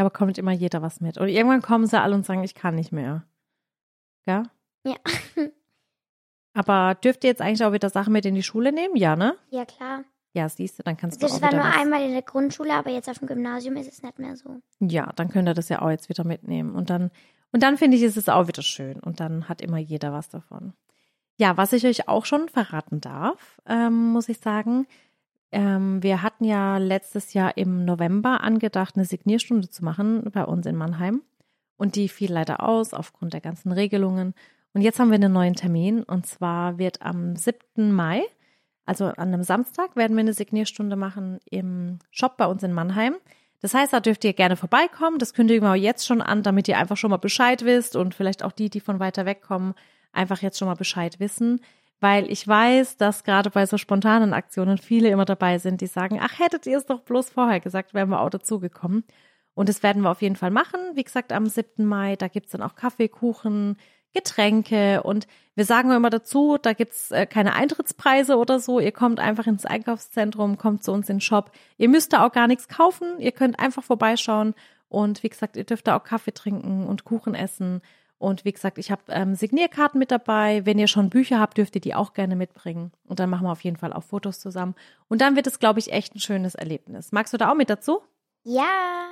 Da 0.02 0.08
bekommt 0.08 0.36
immer 0.36 0.50
jeder 0.50 0.82
was 0.82 1.00
mit. 1.00 1.16
Und 1.16 1.28
irgendwann 1.28 1.62
kommen 1.62 1.86
sie 1.86 2.00
alle 2.00 2.16
und 2.16 2.26
sagen, 2.26 2.42
ich 2.42 2.56
kann 2.56 2.74
nicht 2.74 2.90
mehr. 2.90 3.22
Ja? 4.26 4.42
Ja. 4.82 4.96
Aber 6.54 6.96
dürft 6.96 7.22
ihr 7.22 7.30
jetzt 7.30 7.40
eigentlich 7.40 7.64
auch 7.64 7.72
wieder 7.72 7.88
Sachen 7.88 8.12
mit 8.12 8.26
in 8.26 8.34
die 8.34 8.42
Schule 8.42 8.72
nehmen? 8.72 8.96
Ja, 8.96 9.14
ne? 9.14 9.36
Ja, 9.50 9.64
klar. 9.64 10.02
Ja, 10.32 10.48
siehst 10.48 10.76
du, 10.76 10.82
dann 10.82 10.96
kannst 10.96 11.22
du 11.22 11.26
Das 11.26 11.36
auch 11.36 11.42
war 11.42 11.50
wieder 11.52 11.62
nur 11.62 11.70
was. 11.72 11.76
einmal 11.80 12.02
in 12.02 12.10
der 12.14 12.22
Grundschule, 12.22 12.74
aber 12.74 12.90
jetzt 12.90 13.08
auf 13.08 13.20
dem 13.20 13.28
Gymnasium 13.28 13.76
ist 13.76 13.92
es 13.92 14.02
nicht 14.02 14.18
mehr 14.18 14.34
so. 14.34 14.60
Ja, 14.80 15.12
dann 15.14 15.28
könnt 15.28 15.48
ihr 15.48 15.54
das 15.54 15.68
ja 15.68 15.80
auch 15.82 15.90
jetzt 15.90 16.08
wieder 16.08 16.24
mitnehmen. 16.24 16.74
Und 16.74 16.90
dann, 16.90 17.12
und 17.52 17.62
dann 17.62 17.76
finde 17.76 17.96
ich, 17.96 18.02
ist 18.02 18.16
es 18.16 18.28
auch 18.28 18.48
wieder 18.48 18.62
schön. 18.62 18.98
Und 18.98 19.20
dann 19.20 19.48
hat 19.48 19.60
immer 19.60 19.78
jeder 19.78 20.12
was 20.12 20.28
davon. 20.28 20.72
Ja, 21.36 21.56
was 21.56 21.72
ich 21.72 21.86
euch 21.86 22.08
auch 22.08 22.24
schon 22.24 22.48
verraten 22.48 23.00
darf, 23.00 23.60
ähm, 23.66 24.10
muss 24.10 24.28
ich 24.28 24.38
sagen, 24.38 24.88
ähm, 25.52 26.02
wir 26.02 26.22
hatten 26.22 26.44
ja 26.44 26.78
letztes 26.78 27.34
Jahr 27.34 27.56
im 27.56 27.84
November 27.84 28.40
angedacht, 28.40 28.96
eine 28.96 29.04
Signierstunde 29.04 29.68
zu 29.68 29.84
machen 29.84 30.30
bei 30.32 30.44
uns 30.44 30.66
in 30.66 30.76
Mannheim. 30.76 31.22
Und 31.76 31.96
die 31.96 32.08
fiel 32.08 32.32
leider 32.32 32.62
aus 32.62 32.94
aufgrund 32.94 33.34
der 33.34 33.40
ganzen 33.40 33.72
Regelungen. 33.72 34.34
Und 34.72 34.80
jetzt 34.80 34.98
haben 34.98 35.10
wir 35.10 35.16
einen 35.16 35.32
neuen 35.32 35.54
Termin. 35.54 36.02
Und 36.02 36.26
zwar 36.26 36.78
wird 36.78 37.02
am 37.02 37.36
7. 37.36 37.92
Mai, 37.92 38.22
also 38.86 39.06
an 39.06 39.28
einem 39.28 39.42
Samstag, 39.42 39.94
werden 39.94 40.16
wir 40.16 40.20
eine 40.20 40.32
Signierstunde 40.32 40.96
machen 40.96 41.38
im 41.50 41.98
Shop 42.10 42.36
bei 42.36 42.46
uns 42.46 42.62
in 42.62 42.72
Mannheim. 42.72 43.16
Das 43.60 43.74
heißt, 43.74 43.92
da 43.92 44.00
dürft 44.00 44.24
ihr 44.24 44.32
gerne 44.32 44.56
vorbeikommen. 44.56 45.18
Das 45.18 45.34
kündigen 45.34 45.62
wir 45.62 45.76
jetzt 45.76 46.06
schon 46.06 46.22
an, 46.22 46.42
damit 46.42 46.66
ihr 46.66 46.78
einfach 46.78 46.96
schon 46.96 47.10
mal 47.10 47.18
Bescheid 47.18 47.64
wisst 47.64 47.94
und 47.94 48.14
vielleicht 48.14 48.42
auch 48.42 48.52
die, 48.52 48.70
die 48.70 48.80
von 48.80 48.98
weiter 48.98 49.26
weg 49.26 49.42
kommen, 49.42 49.74
einfach 50.12 50.42
jetzt 50.42 50.58
schon 50.58 50.68
mal 50.68 50.74
Bescheid 50.74 51.20
wissen. 51.20 51.60
Weil 52.02 52.28
ich 52.32 52.48
weiß, 52.48 52.96
dass 52.96 53.22
gerade 53.22 53.50
bei 53.50 53.64
so 53.64 53.78
spontanen 53.78 54.32
Aktionen 54.32 54.76
viele 54.76 55.08
immer 55.08 55.24
dabei 55.24 55.58
sind, 55.58 55.80
die 55.80 55.86
sagen, 55.86 56.18
ach, 56.20 56.40
hättet 56.40 56.66
ihr 56.66 56.76
es 56.76 56.84
doch 56.84 57.02
bloß 57.02 57.30
vorher 57.30 57.60
gesagt, 57.60 57.94
wären 57.94 58.08
wir 58.08 58.20
auch 58.20 58.28
dazugekommen. 58.28 59.04
Und 59.54 59.68
das 59.68 59.84
werden 59.84 60.02
wir 60.02 60.10
auf 60.10 60.20
jeden 60.20 60.34
Fall 60.34 60.50
machen. 60.50 60.80
Wie 60.94 61.04
gesagt, 61.04 61.32
am 61.32 61.46
7. 61.46 61.86
Mai, 61.86 62.16
da 62.16 62.26
gibt's 62.26 62.50
dann 62.50 62.62
auch 62.62 62.74
Kaffee, 62.74 63.06
Kuchen, 63.06 63.76
Getränke 64.12 65.04
und 65.04 65.28
wir 65.54 65.64
sagen 65.64 65.92
immer 65.92 66.10
dazu, 66.10 66.58
da 66.60 66.72
gibt's 66.72 67.12
äh, 67.12 67.24
keine 67.24 67.54
Eintrittspreise 67.54 68.36
oder 68.36 68.58
so. 68.58 68.80
Ihr 68.80 68.90
kommt 68.90 69.20
einfach 69.20 69.46
ins 69.46 69.64
Einkaufszentrum, 69.64 70.58
kommt 70.58 70.82
zu 70.82 70.90
uns 70.90 71.08
in 71.08 71.18
den 71.18 71.20
Shop. 71.20 71.52
Ihr 71.78 71.88
müsst 71.88 72.12
da 72.12 72.26
auch 72.26 72.32
gar 72.32 72.48
nichts 72.48 72.66
kaufen. 72.66 73.20
Ihr 73.20 73.32
könnt 73.32 73.60
einfach 73.60 73.84
vorbeischauen 73.84 74.54
und 74.88 75.22
wie 75.22 75.28
gesagt, 75.28 75.56
ihr 75.56 75.64
dürft 75.64 75.86
da 75.86 75.96
auch 75.96 76.02
Kaffee 76.02 76.34
trinken 76.34 76.84
und 76.84 77.04
Kuchen 77.04 77.36
essen. 77.36 77.80
Und 78.22 78.44
wie 78.44 78.52
gesagt, 78.52 78.78
ich 78.78 78.92
habe 78.92 79.02
ähm, 79.08 79.34
Signierkarten 79.34 79.98
mit 79.98 80.12
dabei. 80.12 80.64
Wenn 80.64 80.78
ihr 80.78 80.86
schon 80.86 81.10
Bücher 81.10 81.40
habt, 81.40 81.58
dürft 81.58 81.74
ihr 81.74 81.80
die 81.80 81.96
auch 81.96 82.12
gerne 82.12 82.36
mitbringen. 82.36 82.92
Und 83.04 83.18
dann 83.18 83.28
machen 83.28 83.48
wir 83.48 83.50
auf 83.50 83.64
jeden 83.64 83.76
Fall 83.76 83.92
auch 83.92 84.04
Fotos 84.04 84.38
zusammen. 84.38 84.76
Und 85.08 85.20
dann 85.20 85.34
wird 85.34 85.48
es, 85.48 85.58
glaube 85.58 85.80
ich, 85.80 85.92
echt 85.92 86.14
ein 86.14 86.20
schönes 86.20 86.54
Erlebnis. 86.54 87.10
Magst 87.10 87.32
du 87.32 87.36
da 87.36 87.50
auch 87.50 87.56
mit 87.56 87.68
dazu? 87.68 88.00
Ja. 88.44 89.08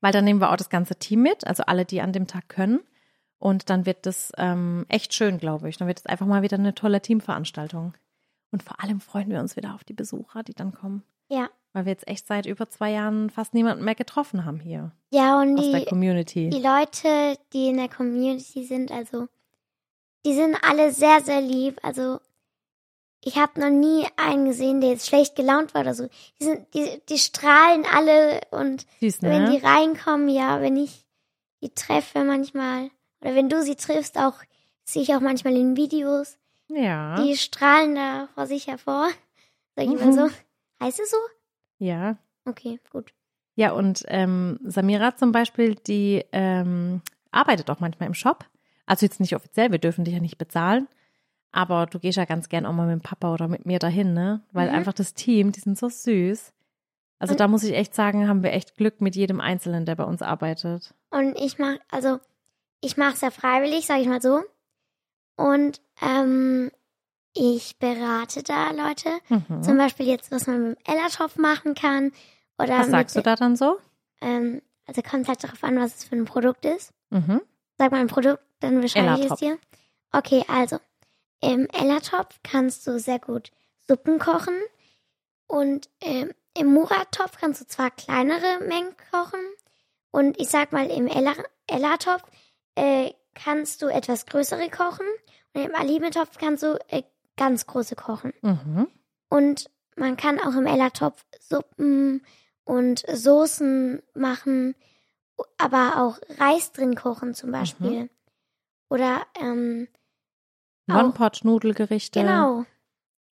Weil 0.00 0.12
dann 0.12 0.24
nehmen 0.24 0.40
wir 0.40 0.50
auch 0.50 0.56
das 0.56 0.70
ganze 0.70 0.96
Team 0.96 1.20
mit, 1.20 1.46
also 1.46 1.64
alle, 1.64 1.84
die 1.84 2.00
an 2.00 2.14
dem 2.14 2.26
Tag 2.26 2.48
können. 2.48 2.80
Und 3.36 3.68
dann 3.68 3.84
wird 3.84 4.06
das 4.06 4.32
ähm, 4.38 4.86
echt 4.88 5.12
schön, 5.12 5.36
glaube 5.36 5.68
ich. 5.68 5.76
Dann 5.76 5.86
wird 5.86 5.98
es 5.98 6.06
einfach 6.06 6.26
mal 6.26 6.40
wieder 6.40 6.56
eine 6.56 6.74
tolle 6.74 7.02
Teamveranstaltung. 7.02 7.92
Und 8.50 8.62
vor 8.62 8.82
allem 8.82 9.02
freuen 9.02 9.28
wir 9.28 9.40
uns 9.40 9.56
wieder 9.56 9.74
auf 9.74 9.84
die 9.84 9.92
Besucher, 9.92 10.42
die 10.42 10.54
dann 10.54 10.72
kommen. 10.72 11.02
Ja. 11.28 11.50
Weil 11.74 11.84
wir 11.86 11.92
jetzt 11.92 12.08
echt 12.08 12.26
seit 12.26 12.46
über 12.46 12.70
zwei 12.70 12.92
Jahren 12.92 13.28
fast 13.30 13.52
niemanden 13.52 13.84
mehr 13.84 13.94
getroffen 13.96 14.44
haben 14.46 14.60
hier 14.60 14.92
Ja, 15.10 15.38
und 15.40 15.58
aus 15.58 15.70
der 15.70 15.80
die, 15.80 15.86
Community. 15.86 16.48
die 16.48 16.62
Leute, 16.62 17.36
die 17.52 17.68
in 17.68 17.76
der 17.76 17.88
Community 17.90 18.64
sind, 18.64 18.90
also, 18.90 19.28
die 20.24 20.34
sind 20.34 20.56
alle 20.62 20.92
sehr, 20.92 21.20
sehr 21.20 21.40
lieb. 21.42 21.78
Also, 21.82 22.20
ich 23.20 23.36
habe 23.38 23.60
noch 23.60 23.70
nie 23.70 24.06
einen 24.16 24.44
gesehen, 24.46 24.80
der 24.80 24.90
jetzt 24.90 25.06
schlecht 25.08 25.34
gelaunt 25.34 25.74
war 25.74 25.80
oder 25.82 25.94
so. 25.94 26.08
Die, 26.40 26.44
sind, 26.44 26.72
die, 26.74 27.02
die 27.08 27.18
strahlen 27.18 27.84
alle 27.92 28.40
und 28.50 28.86
Süß, 29.00 29.22
wenn 29.22 29.46
die 29.50 29.58
ne? 29.58 29.62
reinkommen, 29.64 30.28
ja, 30.28 30.60
wenn 30.60 30.76
ich 30.76 31.04
die 31.60 31.70
treffe 31.70 32.22
manchmal, 32.24 32.90
oder 33.20 33.34
wenn 33.34 33.48
du 33.48 33.62
sie 33.62 33.74
triffst, 33.76 34.16
auch 34.18 34.34
sehe 34.84 35.02
ich 35.02 35.14
auch 35.14 35.20
manchmal 35.20 35.56
in 35.56 35.76
Videos, 35.76 36.36
Ja. 36.68 37.20
die 37.22 37.36
strahlen 37.36 37.94
da 37.96 38.28
vor 38.34 38.46
sich 38.46 38.66
hervor. 38.68 39.08
Sag 39.74 39.86
ich 39.86 39.90
mal 39.94 40.06
Mhm. 40.06 40.12
so. 40.12 40.30
Heißt 40.80 41.00
es 41.00 41.10
so? 41.10 41.16
Ja. 41.78 42.16
Okay, 42.44 42.78
gut. 42.90 43.12
Ja, 43.56 43.72
und 43.72 44.04
ähm, 44.08 44.58
Samira 44.64 45.16
zum 45.16 45.32
Beispiel, 45.32 45.74
die 45.76 46.24
ähm, 46.32 47.02
arbeitet 47.30 47.70
auch 47.70 47.80
manchmal 47.80 48.08
im 48.08 48.14
Shop. 48.14 48.44
Also 48.86 49.06
jetzt 49.06 49.20
nicht 49.20 49.34
offiziell, 49.36 49.70
wir 49.70 49.78
dürfen 49.78 50.04
dich 50.04 50.14
ja 50.14 50.20
nicht 50.20 50.38
bezahlen. 50.38 50.88
Aber 51.52 51.86
du 51.86 52.00
gehst 52.00 52.16
ja 52.18 52.24
ganz 52.24 52.48
gern 52.48 52.66
auch 52.66 52.72
mal 52.72 52.86
mit 52.86 52.94
dem 53.00 53.00
Papa 53.02 53.32
oder 53.32 53.46
mit 53.46 53.64
mir 53.64 53.78
dahin, 53.78 54.12
ne? 54.12 54.42
Weil 54.52 54.68
Mhm. 54.70 54.74
einfach 54.74 54.92
das 54.92 55.14
Team, 55.14 55.52
die 55.52 55.60
sind 55.60 55.78
so 55.78 55.88
süß. 55.88 56.52
Also 57.20 57.32
Und- 57.34 57.40
da 57.40 57.46
muss 57.46 57.62
ich 57.62 57.74
echt 57.74 57.94
sagen, 57.94 58.26
haben 58.28 58.42
wir 58.42 58.52
echt 58.52 58.76
Glück 58.76 59.00
mit 59.00 59.14
jedem 59.14 59.40
Einzelnen, 59.40 59.86
der 59.86 59.94
bei 59.94 60.04
uns 60.04 60.20
arbeitet. 60.20 60.92
Und 61.10 61.38
ich 61.38 61.58
mach, 61.60 61.76
also 61.92 62.18
ich 62.80 62.96
mache 62.96 63.14
es 63.14 63.20
ja 63.20 63.30
freiwillig, 63.30 63.86
sage 63.86 64.02
ich 64.02 64.08
mal 64.08 64.20
so. 64.20 64.42
Und 65.36 65.80
ähm, 66.02 66.70
ich 67.34 67.78
berate 67.78 68.42
da 68.42 68.70
Leute. 68.70 69.10
Mhm. 69.28 69.62
Zum 69.62 69.76
Beispiel 69.76 70.06
jetzt, 70.06 70.30
was 70.30 70.46
man 70.46 70.68
mit 70.68 70.78
dem 70.78 70.94
Ellertopf 70.94 71.36
machen 71.36 71.74
kann. 71.74 72.12
Oder 72.58 72.78
Was 72.78 72.88
sagst 72.88 73.16
du 73.16 73.18
mit, 73.18 73.26
da 73.26 73.34
dann 73.34 73.56
so? 73.56 73.78
Ähm, 74.20 74.62
also 74.86 75.02
kommt 75.02 75.28
halt 75.28 75.42
darauf 75.42 75.62
an, 75.64 75.78
was 75.78 75.96
es 75.96 76.04
für 76.04 76.16
ein 76.16 76.24
Produkt 76.24 76.64
ist. 76.64 76.92
Mhm. 77.10 77.40
Sag 77.76 77.90
mal 77.90 78.00
ein 78.00 78.06
Produkt, 78.06 78.42
dann 78.60 78.80
beschreibe 78.80 79.20
ich 79.20 79.30
es 79.30 79.38
dir. 79.38 79.58
Okay, 80.12 80.44
also 80.48 80.78
im 81.40 81.68
Ellertopf 81.70 82.38
kannst 82.44 82.86
du 82.86 82.98
sehr 82.98 83.18
gut 83.18 83.50
Suppen 83.86 84.18
kochen. 84.18 84.54
Und 85.46 85.90
ähm, 86.00 86.30
im 86.56 86.72
Muratopf 86.72 87.36
kannst 87.38 87.60
du 87.60 87.66
zwar 87.66 87.90
kleinere 87.90 88.60
Mengen 88.66 88.94
kochen. 89.10 89.40
Und 90.12 90.40
ich 90.40 90.48
sag 90.48 90.72
mal, 90.72 90.86
im 90.86 91.08
Eller 91.08 91.34
Ellertopf 91.66 92.22
äh, 92.76 93.12
kannst 93.34 93.82
du 93.82 93.88
etwas 93.88 94.26
größere 94.26 94.70
kochen. 94.70 95.06
Und 95.52 95.62
im 95.62 95.74
Alimetopf 95.74 96.38
kannst 96.38 96.62
du 96.62 96.78
äh, 96.88 97.02
ganz 97.36 97.66
große 97.66 97.96
kochen. 97.96 98.32
Mhm. 98.42 98.88
Und 99.28 99.70
man 99.96 100.16
kann 100.16 100.40
auch 100.40 100.54
im 100.54 100.66
Ellertopf 100.66 101.24
Suppen 101.40 102.24
und 102.64 103.04
Soßen 103.12 104.02
machen, 104.14 104.74
aber 105.58 105.94
auch 106.02 106.18
Reis 106.38 106.72
drin 106.72 106.94
kochen 106.94 107.34
zum 107.34 107.50
Beispiel. 107.52 108.08
Oder, 108.88 109.22
ähm, 109.40 109.88
One-Pot-Nudelgerichte. 110.88 112.20
genau. 112.20 112.64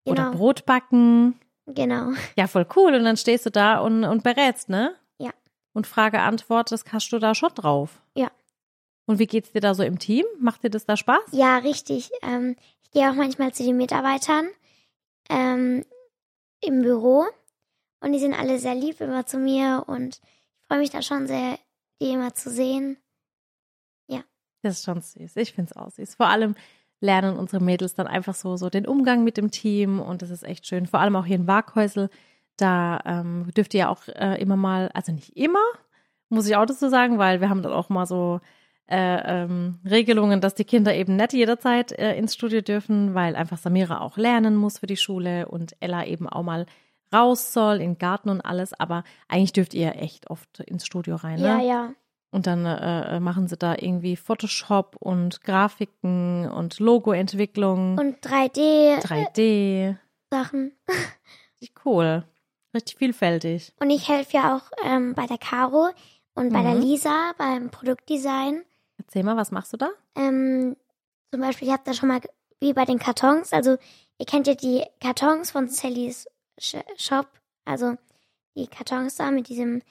Oder 0.04 0.24
Genau, 0.26 0.30
Brot 0.36 0.66
backen. 0.66 1.38
genau. 1.66 2.10
Ja, 2.36 2.46
voll 2.46 2.66
cool. 2.76 2.94
Und 2.94 3.04
dann 3.04 3.16
stehst 3.16 3.46
du 3.46 3.50
da 3.50 3.78
und, 3.80 4.04
und 4.04 4.22
berätst, 4.22 4.68
ne? 4.68 4.94
Ja. 5.18 5.30
und 5.72 5.86
Frage-Antwort, 5.86 6.70
das 6.72 6.84
hast 6.92 7.10
du 7.10 7.18
da 7.18 7.34
schon 7.34 7.50
drauf. 7.54 8.00
Ja. 8.14 8.30
Und 9.06 9.18
wie 9.18 9.26
geht's 9.26 9.52
dir 9.52 9.60
da 9.60 9.74
so 9.74 9.82
im 9.82 9.98
Team? 9.98 10.24
Macht 10.38 10.62
dir 10.64 10.70
das 10.70 10.84
da 10.86 10.96
Spaß? 10.96 11.30
Ja, 11.32 11.58
richtig. 11.58 12.10
Ähm, 12.22 12.56
gehe 12.96 13.10
auch 13.10 13.14
manchmal 13.14 13.52
zu 13.52 13.62
den 13.62 13.76
Mitarbeitern 13.76 14.48
ähm, 15.28 15.84
im 16.62 16.80
Büro 16.80 17.26
und 18.00 18.12
die 18.12 18.18
sind 18.18 18.32
alle 18.32 18.58
sehr 18.58 18.74
lieb 18.74 19.02
immer 19.02 19.26
zu 19.26 19.36
mir 19.38 19.84
und 19.86 20.16
ich 20.16 20.66
freue 20.66 20.78
mich 20.78 20.90
da 20.90 21.02
schon 21.02 21.26
sehr, 21.26 21.58
die 22.00 22.12
immer 22.12 22.32
zu 22.32 22.48
sehen. 22.48 22.96
Das 24.62 24.78
ist 24.78 24.84
schon 24.84 25.02
süß. 25.02 25.36
Ich 25.36 25.52
finde 25.52 25.72
es 25.72 25.76
auch 25.76 25.90
süß. 25.90 26.14
Vor 26.14 26.28
allem 26.28 26.54
lernen 27.00 27.36
unsere 27.36 27.62
Mädels 27.62 27.94
dann 27.94 28.06
einfach 28.06 28.34
so, 28.34 28.56
so 28.56 28.70
den 28.70 28.86
Umgang 28.86 29.24
mit 29.24 29.36
dem 29.36 29.50
Team 29.50 30.00
und 30.00 30.22
das 30.22 30.30
ist 30.30 30.42
echt 30.42 30.66
schön. 30.66 30.86
Vor 30.86 31.00
allem 31.00 31.16
auch 31.16 31.26
hier 31.26 31.36
in 31.36 31.46
Waghäusel, 31.46 32.08
da 32.56 33.02
ähm, 33.04 33.50
dürft 33.54 33.74
ihr 33.74 33.80
ja 33.80 33.88
auch 33.90 34.08
äh, 34.08 34.40
immer 34.40 34.56
mal, 34.56 34.90
also 34.94 35.12
nicht 35.12 35.36
immer, 35.36 35.62
muss 36.30 36.48
ich 36.48 36.56
auch 36.56 36.64
dazu 36.64 36.88
sagen, 36.88 37.18
weil 37.18 37.42
wir 37.42 37.50
haben 37.50 37.62
dann 37.62 37.74
auch 37.74 37.90
mal 37.90 38.06
so 38.06 38.40
äh, 38.88 39.42
ähm, 39.42 39.80
Regelungen, 39.84 40.40
dass 40.40 40.54
die 40.54 40.64
Kinder 40.64 40.94
eben 40.94 41.16
nicht 41.16 41.32
jederzeit 41.32 41.92
äh, 41.92 42.16
ins 42.16 42.34
Studio 42.34 42.60
dürfen, 42.60 43.14
weil 43.14 43.34
einfach 43.36 43.58
Samira 43.58 44.00
auch 44.00 44.16
lernen 44.16 44.56
muss 44.56 44.78
für 44.78 44.86
die 44.86 44.96
Schule 44.96 45.48
und 45.48 45.74
Ella 45.80 46.04
eben 46.06 46.28
auch 46.28 46.42
mal 46.42 46.66
raus 47.12 47.52
soll, 47.52 47.76
in 47.76 47.92
den 47.94 47.98
Garten 47.98 48.28
und 48.30 48.40
alles. 48.42 48.72
Aber 48.78 49.02
eigentlich 49.28 49.52
dürft 49.52 49.74
ihr 49.74 49.96
echt 49.96 50.30
oft 50.30 50.60
ins 50.60 50.86
Studio 50.86 51.16
rein, 51.16 51.40
ne? 51.40 51.46
Ja, 51.46 51.60
ja. 51.62 51.92
Und 52.30 52.46
dann 52.46 52.66
äh, 52.66 53.18
machen 53.20 53.46
sie 53.48 53.56
da 53.56 53.74
irgendwie 53.78 54.16
Photoshop 54.16 54.96
und 54.98 55.40
Grafiken 55.42 56.50
und 56.50 56.78
Logoentwicklung, 56.80 57.96
Und 57.98 58.18
3D 58.20 59.00
3D. 59.00 59.96
Sachen. 60.30 60.72
Richtig 61.60 61.74
cool. 61.84 62.24
Richtig 62.74 62.96
vielfältig. 62.98 63.72
Und 63.80 63.90
ich 63.90 64.08
helfe 64.08 64.36
ja 64.36 64.56
auch 64.56 64.70
ähm, 64.84 65.14
bei 65.14 65.26
der 65.26 65.38
Caro 65.38 65.88
und 66.34 66.52
bei 66.52 66.62
der 66.62 66.74
Mhm. 66.74 66.80
Lisa 66.82 67.32
beim 67.38 67.70
Produktdesign. 67.70 68.62
Erzähl 69.06 69.22
mal, 69.22 69.36
was 69.36 69.50
machst 69.52 69.72
du 69.72 69.76
da? 69.76 69.88
Ähm, 70.16 70.76
zum 71.30 71.40
Beispiel, 71.40 71.68
ich 71.68 71.72
habe 71.72 71.82
da 71.84 71.94
schon 71.94 72.08
mal, 72.08 72.20
wie 72.60 72.72
bei 72.72 72.84
den 72.84 72.98
Kartons, 72.98 73.52
also 73.52 73.76
ihr 74.18 74.26
kennt 74.26 74.46
ja 74.46 74.54
die 74.54 74.84
Kartons 75.00 75.50
von 75.50 75.68
Sallys 75.68 76.26
Sh 76.58 76.76
Shop, 76.96 77.28
also 77.64 77.96
die 78.56 78.66
Kartons 78.66 79.16
da 79.16 79.30
mit 79.30 79.48
diesem 79.48 79.82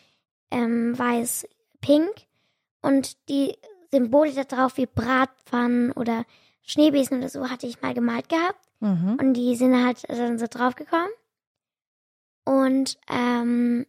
ähm, 0.52 0.98
weiß-pink 0.98 2.12
und 2.82 3.18
die 3.30 3.58
Symbole 3.92 4.34
da 4.34 4.44
drauf 4.44 4.78
wie 4.78 4.86
Bratpfannen 4.88 5.92
oder 5.92 6.26
Schneebesen 6.64 7.20
oder 7.20 7.30
so 7.30 7.50
hatte 7.50 7.68
ich 7.68 7.82
mal 7.82 7.94
gemalt 7.94 8.30
gehabt 8.30 8.60
Mhm. 8.82 9.18
und 9.22 9.34
die 9.36 9.56
sind 9.56 9.74
halt 9.86 10.04
dann 10.10 10.38
so 10.38 10.48
draufgekommen. 10.50 11.10
Und 12.44 12.98
ähm, 13.10 13.86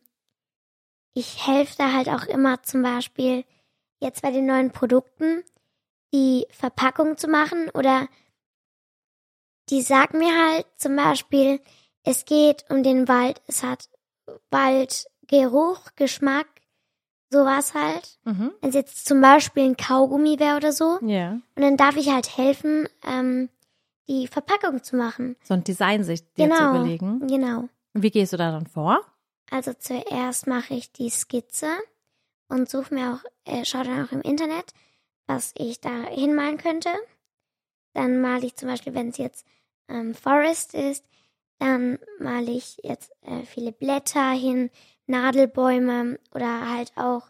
ich 1.12 1.47
helfe 1.47 1.75
da 1.76 1.92
halt 1.92 2.09
auch 2.09 2.25
immer 2.25 2.62
zum 2.62 2.83
Beispiel 2.83 3.45
jetzt 4.07 4.23
bei 4.23 4.31
den 4.31 4.47
neuen 4.47 4.71
Produkten 4.71 5.43
die 6.15 6.47
Verpackung 6.51 7.17
zu 7.17 7.29
machen 7.29 7.69
oder 7.75 8.09
die 9.69 9.83
sagen 9.83 10.19
mir 10.19 10.33
halt 10.49 10.67
zum 10.77 10.97
Beispiel, 10.97 11.61
es 12.05 12.25
geht 12.25 12.65
um 12.71 12.83
den 12.83 13.09
Wald, 13.09 13.43
es 13.49 13.63
hat 13.63 13.89
Waldgeruch, 14.51 15.81
Geschmack, 15.97 16.47
sowas 17.31 17.75
halt. 17.75 18.19
Mhm. 18.25 18.53
Wenn 18.61 18.69
es 18.71 18.75
jetzt 18.77 19.07
zum 19.07 19.21
Beispiel 19.21 19.65
ein 19.65 19.77
Kaugummi 19.77 20.39
wäre 20.39 20.57
oder 20.57 20.73
so. 20.73 20.99
Ja. 21.03 21.33
Und 21.33 21.63
dann 21.63 21.77
darf 21.77 21.97
ich 21.97 22.09
halt 22.11 22.37
helfen, 22.37 22.89
ähm, 23.05 23.49
die 24.09 24.29
Verpackung 24.29 24.83
zu 24.85 24.97
machen. 24.97 25.37
So 25.43 25.55
ein 25.55 25.65
Designsicht 25.65 26.27
dir 26.39 26.49
zu 26.49 26.57
Genau. 26.57 26.71
überlegen. 26.77 27.27
Genau. 27.27 27.69
Und 27.93 28.03
wie 28.03 28.11
gehst 28.11 28.33
du 28.33 28.37
da 28.37 28.53
dann 28.53 28.67
vor? 28.67 29.01
Also 29.51 29.73
zuerst 29.75 30.47
mache 30.47 30.75
ich 30.75 30.93
die 30.93 31.11
Skizze 31.11 31.69
und 32.49 32.69
suche 32.69 32.95
mir 32.95 33.15
auch, 33.15 33.25
äh, 33.45 33.65
schaue 33.65 33.85
dann 33.85 34.07
auch 34.07 34.12
im 34.12 34.21
Internet, 34.21 34.73
was 35.26 35.53
ich 35.57 35.81
da 35.81 36.05
hinmalen 36.05 36.59
könnte. 36.59 36.91
Dann 37.95 38.21
male 38.21 38.47
ich 38.47 38.56
zum 38.56 38.69
Beispiel, 38.69 38.95
wenn 38.95 39.09
es 39.09 39.19
jetzt 39.19 39.47
ähm, 39.89 40.15
Forest 40.15 40.75
ist, 40.75 41.04
dann 41.59 41.99
male 42.19 42.50
ich 42.50 42.78
jetzt 42.82 43.11
äh, 43.23 43.43
viele 43.45 43.73
Blätter 43.73 44.30
hin, 44.32 44.71
Nadelbäume 45.06 46.19
oder 46.35 46.71
halt 46.71 46.93
auch 46.97 47.26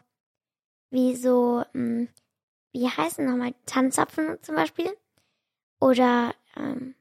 wie 0.91 1.15
so, 1.15 1.65
mh, 1.73 2.09
wie 2.73 2.89
heißen 2.89 3.25
nochmal, 3.25 3.55
Tanzapfen 3.67 4.39
zum 4.43 4.57
Beispiel. 4.57 4.97
Oder 5.81 6.35
ähm, 6.57 6.95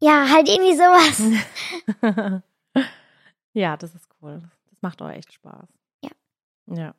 ja, 0.00 0.28
halt 0.28 0.48
irgendwie 0.48 0.76
sowas. 0.76 2.42
ja, 3.52 3.76
das 3.76 3.94
ist 3.94 4.08
cool. 4.20 4.42
Das 4.70 4.82
macht 4.82 5.00
auch 5.00 5.10
echt 5.10 5.32
Spaß. 5.32 5.68
Ja. 6.72 6.94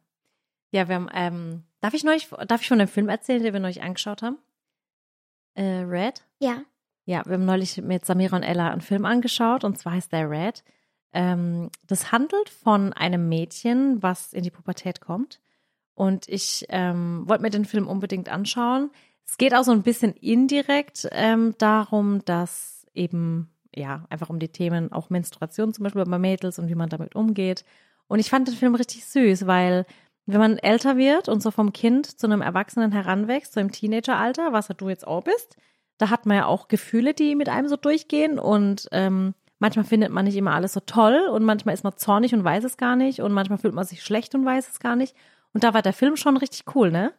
Ja. 0.71 0.87
Wir 0.87 0.95
haben, 0.95 1.09
ähm, 1.13 1.63
darf 1.81 1.93
ich 1.93 2.03
neulich, 2.03 2.29
darf 2.47 2.61
ich 2.61 2.67
von 2.67 2.79
dem 2.79 2.87
Film 2.87 3.09
erzählen, 3.09 3.43
den 3.43 3.53
wir 3.53 3.59
neulich 3.59 3.81
angeschaut 3.81 4.21
haben? 4.21 4.37
Äh, 5.55 5.83
Red? 5.83 6.25
Ja. 6.39 6.63
Ja, 7.05 7.25
wir 7.25 7.33
haben 7.33 7.45
neulich 7.45 7.81
mit 7.81 8.05
Samira 8.05 8.37
und 8.37 8.43
Ella 8.43 8.71
einen 8.71 8.81
Film 8.81 9.05
angeschaut 9.05 9.63
und 9.63 9.77
zwar 9.77 9.93
heißt 9.93 10.11
der 10.11 10.29
Red. 10.29 10.63
Ähm, 11.11 11.69
das 11.85 12.11
handelt 12.11 12.49
von 12.49 12.93
einem 12.93 13.29
Mädchen, 13.29 14.01
was 14.01 14.33
in 14.33 14.43
die 14.43 14.51
Pubertät 14.51 15.01
kommt. 15.01 15.39
Und 15.95 16.27
ich 16.27 16.65
ähm, 16.69 17.23
wollte 17.27 17.43
mir 17.43 17.49
den 17.51 17.65
Film 17.65 17.87
unbedingt 17.87 18.29
anschauen. 18.29 18.89
Es 19.25 19.37
geht 19.37 19.53
auch 19.53 19.63
so 19.63 19.71
ein 19.71 19.83
bisschen 19.83 20.13
indirekt 20.13 21.07
ähm, 21.11 21.55
darum, 21.57 22.25
dass 22.25 22.87
eben, 22.93 23.51
ja, 23.75 24.05
einfach 24.09 24.29
um 24.29 24.39
die 24.39 24.49
Themen 24.49 24.91
auch 24.91 25.09
Menstruation 25.09 25.73
zum 25.73 25.83
Beispiel 25.83 26.03
bei 26.03 26.17
Mädels 26.17 26.57
und 26.57 26.67
wie 26.67 26.75
man 26.75 26.89
damit 26.89 27.15
umgeht. 27.15 27.63
Und 28.07 28.19
ich 28.19 28.29
fand 28.29 28.47
den 28.47 28.55
Film 28.55 28.75
richtig 28.75 29.05
süß, 29.05 29.47
weil 29.47 29.85
wenn 30.25 30.39
man 30.39 30.57
älter 30.57 30.97
wird 30.97 31.27
und 31.27 31.41
so 31.41 31.51
vom 31.51 31.73
Kind 31.73 32.19
zu 32.19 32.27
einem 32.27 32.41
Erwachsenen 32.41 32.91
heranwächst, 32.91 33.53
so 33.53 33.59
im 33.59 33.71
Teenageralter, 33.71 34.53
was 34.53 34.67
du 34.67 34.89
jetzt 34.89 35.05
auch 35.05 35.23
bist, 35.23 35.57
da 35.97 36.09
hat 36.09 36.25
man 36.25 36.37
ja 36.37 36.45
auch 36.45 36.67
Gefühle, 36.67 37.13
die 37.13 37.35
mit 37.35 37.49
einem 37.49 37.67
so 37.67 37.75
durchgehen 37.75 38.39
und 38.39 38.87
ähm, 38.91 39.33
manchmal 39.59 39.85
findet 39.85 40.11
man 40.11 40.25
nicht 40.25 40.35
immer 40.35 40.53
alles 40.53 40.73
so 40.73 40.79
toll 40.79 41.27
und 41.31 41.43
manchmal 41.43 41.73
ist 41.73 41.83
man 41.83 41.97
zornig 41.97 42.33
und 42.33 42.43
weiß 42.43 42.63
es 42.63 42.77
gar 42.77 42.95
nicht 42.95 43.21
und 43.21 43.33
manchmal 43.33 43.59
fühlt 43.59 43.73
man 43.73 43.85
sich 43.85 44.03
schlecht 44.03 44.33
und 44.35 44.45
weiß 44.45 44.69
es 44.69 44.79
gar 44.79 44.95
nicht. 44.95 45.15
Und 45.53 45.63
da 45.63 45.73
war 45.73 45.81
der 45.81 45.93
Film 45.93 46.15
schon 46.15 46.37
richtig 46.37 46.75
cool, 46.75 46.91
ne? 46.91 47.13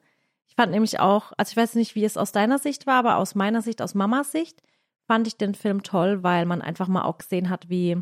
Ich 0.49 0.55
fand 0.55 0.73
nämlich 0.73 1.01
auch, 1.01 1.33
also 1.37 1.51
ich 1.51 1.57
weiß 1.57 1.75
nicht, 1.75 1.95
wie 1.95 2.05
es 2.05 2.17
aus 2.17 2.33
deiner 2.33 2.59
Sicht 2.59 2.87
war, 2.87 2.97
aber 2.97 3.17
aus 3.17 3.35
meiner 3.35 3.63
Sicht, 3.63 3.83
aus 3.83 3.95
Mamas 3.95 4.33
Sicht, 4.33 4.63
fand 5.07 5.27
ich 5.27 5.37
den 5.37 5.55
Film 5.55 5.83
toll, 5.83 6.23
weil 6.23 6.47
man 6.47 6.63
einfach 6.63 6.89
mal 6.89 7.03
auch 7.03 7.19
gesehen 7.19 7.51
hat, 7.51 7.69
wie, 7.69 7.97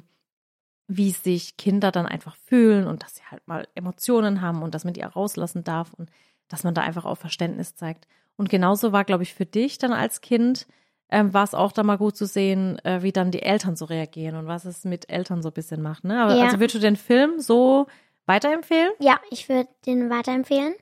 wie 0.89 1.11
sich 1.11 1.57
Kinder 1.57 1.91
dann 1.93 2.07
einfach 2.07 2.37
fühlen 2.37 2.87
und 2.87 3.03
dass 3.03 3.15
sie 3.17 3.23
halt 3.31 3.47
mal 3.47 3.67
Emotionen 3.75 4.41
haben 4.41 4.63
und 4.63 4.75
dass 4.75 4.85
man 4.85 4.95
die 4.95 5.05
auch 5.05 5.17
rauslassen 5.17 5.65
darf 5.65 5.93
und 5.95 6.11
dass 6.49 6.65
man 6.65 6.75
da 6.75 6.83
einfach 6.83 7.05
auch 7.05 7.17
Verständnis 7.17 7.75
zeigt. 7.75 8.07
Und 8.37 8.49
genauso 8.51 8.93
war, 8.93 9.05
glaube 9.05 9.23
ich, 9.23 9.35
für 9.35 9.47
dich 9.47 9.79
dann 9.79 9.93
als 9.93 10.21
Kind, 10.21 10.67
ähm, 11.09 11.33
war 11.35 11.45
es 11.45 11.55
auch 11.55 11.73
da 11.73 11.83
mal 11.83 11.99
gut 11.99 12.17
zu 12.17 12.27
sehen, 12.27 12.79
äh, 12.85 13.03
wie 13.03 13.13
dann 13.13 13.31
die 13.31 13.43
Eltern 13.43 13.77
so 13.77 13.85
reagieren 13.85 14.37
und 14.37 14.47
was 14.47 14.65
es 14.65 14.85
mit 14.85 15.11
Eltern 15.11 15.43
so 15.43 15.49
ein 15.51 15.55
bisschen 15.55 15.83
macht. 15.83 16.05
Ne? 16.05 16.23
Aber 16.23 16.35
Ja. 16.37 16.45
also 16.45 16.59
würdest 16.59 16.75
du 16.77 16.81
den 16.81 16.97
Film 16.97 17.39
so 17.41 17.87
weiterempfehlen? 18.27 18.91
Ja, 18.99 19.21
ich 19.31 19.49
würde 19.49 19.69
den 19.87 20.11
weiterempfehlen. 20.11 20.75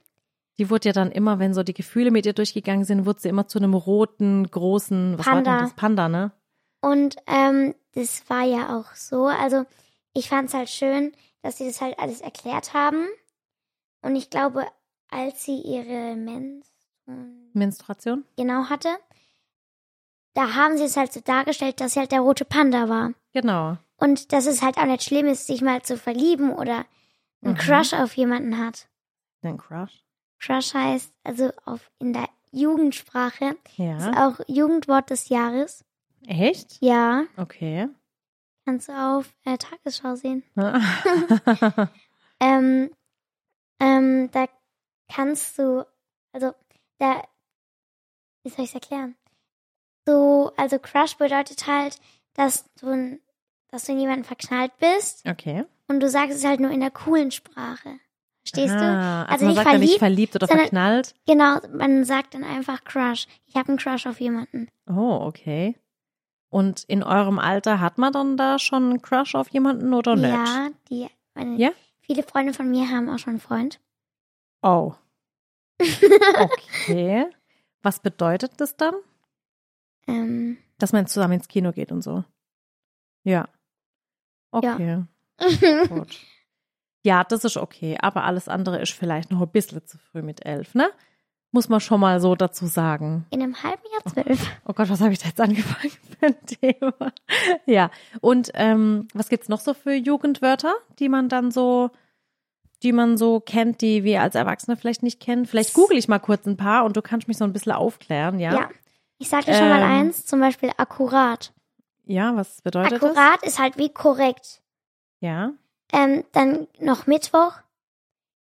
Die 0.59 0.71
wurde 0.71 0.89
ja 0.91 0.93
dann 0.93 1.11
immer, 1.11 1.39
wenn 1.39 1.55
so 1.55 1.63
die 1.63 1.75
Gefühle 1.75 2.11
mit 2.11 2.27
ihr 2.27 2.33
durchgegangen 2.33 2.85
sind, 2.85 3.07
wurde 3.07 3.21
sie 3.21 3.29
immer 3.29 3.49
zu 3.49 3.59
einem 3.59 3.75
roten, 3.75 4.49
großen, 4.51 5.19
was 5.19 5.27
war 5.27 5.35
Panda. 5.35 5.51
denn 5.57 5.67
das? 5.67 5.75
Panda, 5.75 6.09
ne? 6.09 6.33
Und 6.81 7.17
ähm, 7.27 7.75
das 7.95 8.29
war 8.29 8.43
ja 8.45 8.79
auch 8.79 8.95
so. 8.95 9.25
Also 9.27 9.65
ich 10.21 10.29
fand 10.29 10.49
es 10.49 10.55
halt 10.55 10.69
schön, 10.71 11.13
dass 11.43 11.59
sie 11.59 11.67
das 11.67 11.81
halt 11.81 11.99
alles 11.99 12.21
erklärt 12.21 12.73
haben. 12.75 13.09
Und 14.03 14.15
ich 14.17 14.31
glaube, 14.31 14.67
als 15.09 15.45
sie 15.45 15.59
ihre 15.61 16.15
Mens 16.17 16.67
Menstruation? 17.53 18.25
genau 18.37 18.69
hatte, 18.71 18.89
da 20.35 20.55
haben 20.55 20.77
sie 20.79 20.85
es 20.85 20.97
halt 20.97 21.13
so 21.13 21.21
dargestellt, 21.21 21.81
dass 21.81 21.95
sie 21.95 22.01
halt 22.01 22.13
der 22.13 22.21
rote 22.21 22.45
Panda 22.45 22.89
war. 22.89 23.13
Genau. 23.33 23.77
Und 23.97 24.33
dass 24.33 24.47
es 24.47 24.63
halt 24.63 24.77
auch 24.79 24.85
nicht 24.87 25.03
schlimm 25.03 25.27
ist, 25.27 25.47
sich 25.47 25.61
mal 25.61 25.83
zu 25.83 25.97
verlieben 25.97 26.53
oder 26.53 26.85
einen 27.43 27.55
Mhm. 27.55 27.59
Crush 27.59 27.93
auf 27.95 28.17
jemanden 28.17 28.59
hat. 28.59 28.89
Den 29.43 29.59
Crush. 29.59 30.05
Crush 30.39 30.73
heißt, 30.75 31.13
also 31.25 31.51
auf 31.65 31.91
in 31.99 32.13
der 32.13 32.29
Jugendsprache, 32.53 33.57
ist 33.67 33.79
Ja. 33.79 34.29
auch 34.29 34.41
Jugendwort 34.47 35.11
des 35.11 35.29
Jahres. 35.29 35.85
Echt? 36.27 36.77
Ja, 36.81 37.25
Okay. 37.37 37.89
Kannst 38.71 38.89
du 38.89 38.93
auf 38.93 39.33
äh, 39.45 39.57
Tagesschau 39.59 40.15
sehen. 40.15 40.43
ja, 40.57 40.81
Ähm, 42.43 42.91
ähm, 43.81 44.31
da 44.33 44.47
kannst 45.13 45.59
du, 45.59 45.85
also, 46.33 46.53
da, 46.99 47.23
wie 48.43 48.51
soll 48.51 48.65
ich 48.65 48.71
es 48.71 48.75
erklären? 48.75 49.15
So, 50.07 50.53
also 50.57 50.79
Crush 50.79 51.17
bedeutet 51.17 51.67
halt, 51.67 51.99
dass 52.35 52.73
du, 52.81 52.89
in- 52.91 53.21
dass 53.69 53.85
du 53.85 53.93
in 53.93 53.99
jemanden 54.01 54.25
verknallt 54.25 54.73
bist 54.79 55.29
okay. 55.29 55.65
und 55.89 56.01
du 56.01 56.09
sagst 56.09 56.37
es 56.37 56.45
halt 56.45 56.61
nur 56.61 56.71
in 56.71 56.81
der 56.81 56.91
coolen 56.91 57.31
Sprache. 57.31 57.99
Verstehst 58.43 58.75
du? 58.75 58.79
Ah, 58.83 59.25
also, 59.25 59.33
Also 59.33 59.45
man 59.45 59.49
nicht 59.55 59.57
sagt 59.57 59.73
ja 59.73 59.79
nicht 59.79 59.99
verliebt, 59.99 59.99
verliebt 59.99 60.37
oder 60.37 60.47
sondern- 60.47 60.65
verknallt. 60.67 61.15
Genau, 61.27 61.59
man 61.77 62.05
sagt 62.05 62.33
dann 62.35 62.43
einfach 62.45 62.85
Crush. 62.85 63.27
Ich 63.47 63.55
habe 63.57 63.69
einen 63.69 63.79
Crush 63.79 64.07
auf 64.07 64.19
jemanden. 64.21 64.69
Oh, 64.89 65.19
okay. 65.27 65.77
Und 66.51 66.83
in 66.85 67.03
eurem 67.03 67.39
Alter 67.39 67.81
hat 67.81 67.97
man 67.97 68.13
dann 68.13 68.37
da 68.37 68.59
schon 68.59 68.85
einen 68.91 69.03
Crush 69.03 69.35
auf 69.35 69.49
jemanden 69.49 69.95
oder 69.95 70.17
nicht? 70.17 70.29
Ja, 70.31 70.69
die, 70.91 71.09
meine, 71.35 71.57
Ja? 71.57 71.71
viele 72.01 72.23
Freunde 72.25 72.53
von 72.53 72.69
mir 72.69 72.89
haben 72.91 73.09
auch 73.09 73.19
schon 73.19 73.31
einen 73.35 73.41
Freund. 73.41 73.81
Oh. 74.63 74.95
Okay. 76.39 77.27
Was 77.83 78.01
bedeutet 78.01 78.53
das 78.61 78.77
dann? 78.77 78.95
Ähm, 80.07 80.59
Dass 80.79 80.93
man 80.93 81.07
zusammen 81.07 81.35
ins 81.35 81.49
Kino 81.49 81.73
geht 81.73 81.93
und 81.93 82.03
so. 82.03 82.25
Ja. 83.25 83.49
Okay, 84.51 85.05
gut. 85.89 86.19
Ja, 87.05 87.25
das 87.25 87.45
ist 87.45 87.57
okay. 87.57 87.97
Aber 88.01 88.25
alles 88.25 88.49
andere 88.49 88.81
ist 88.83 88.93
vielleicht 88.93 89.31
noch 89.31 89.41
ein 89.41 89.51
bisschen 89.51 89.87
zu 89.87 89.97
früh 89.99 90.21
mit 90.23 90.45
elf, 90.45 90.75
ne? 90.75 90.91
Muss 91.53 91.69
man 91.69 91.81
schon 91.81 91.99
mal 92.01 92.21
so 92.21 92.37
dazu 92.37 92.67
sagen. 92.67 93.27
in 93.31 93.43
einem 93.43 93.61
halben 93.63 93.83
Jahr 93.93 94.05
zwölf. 94.25 94.51
Oh 94.67 94.73
Gott, 94.73 94.89
was 94.89 95.01
habe 95.01 95.13
ich 95.13 95.19
da 95.19 95.29
jetzt 95.29 95.41
angefangen 95.41 95.91
für 96.21 96.27
ein 96.27 96.47
Thema? 96.47 97.13
Ja, 97.67 97.91
und 98.21 98.51
ähm, 98.55 99.09
was 99.15 99.29
gibt's 99.29 99.49
noch 99.49 99.59
so 99.61 99.75
für 99.75 99.93
Jugendwörter, 99.95 100.75
die 101.01 101.09
man 101.09 101.29
dann 101.29 101.51
so, 101.51 101.91
die 102.85 102.93
man 102.93 103.17
so 103.19 103.41
kennt, 103.41 103.81
die 103.81 104.05
wir 104.05 104.23
als 104.23 104.37
Erwachsene 104.37 104.77
vielleicht 104.77 105.03
nicht 105.03 105.19
kennen? 105.19 105.45
Vielleicht 105.45 105.75
google 105.75 105.99
ich 105.99 106.07
mal 106.07 106.21
kurz 106.21 106.47
ein 106.47 106.57
paar 106.57 106.85
und 106.85 106.97
du 106.97 107.03
kannst 107.03 107.27
mich 107.27 107.37
so 107.37 107.45
ein 107.45 107.53
bisschen 107.53 107.73
aufklären, 107.73 108.39
ja? 108.39 108.53
Ja. 108.55 108.69
Ich 109.19 109.29
sag 109.29 109.45
dir 109.45 109.55
schon 109.55 109.69
mal 109.69 109.83
Ähm, 109.83 109.91
eins, 110.07 110.25
zum 110.27 110.39
Beispiel 110.41 110.71
akkurat. 110.77 111.53
Ja, 112.07 112.35
was 112.37 112.63
bedeutet 112.63 112.95
Akkurat 113.03 113.43
ist 113.43 113.59
halt 113.59 113.77
wie 113.77 113.89
korrekt. 113.93 114.41
das? 114.41 114.63
Ja. 115.21 115.53
Ähm, 115.93 116.25
dann 116.33 116.69
noch 116.79 117.07
Mittwoch. 117.07 117.53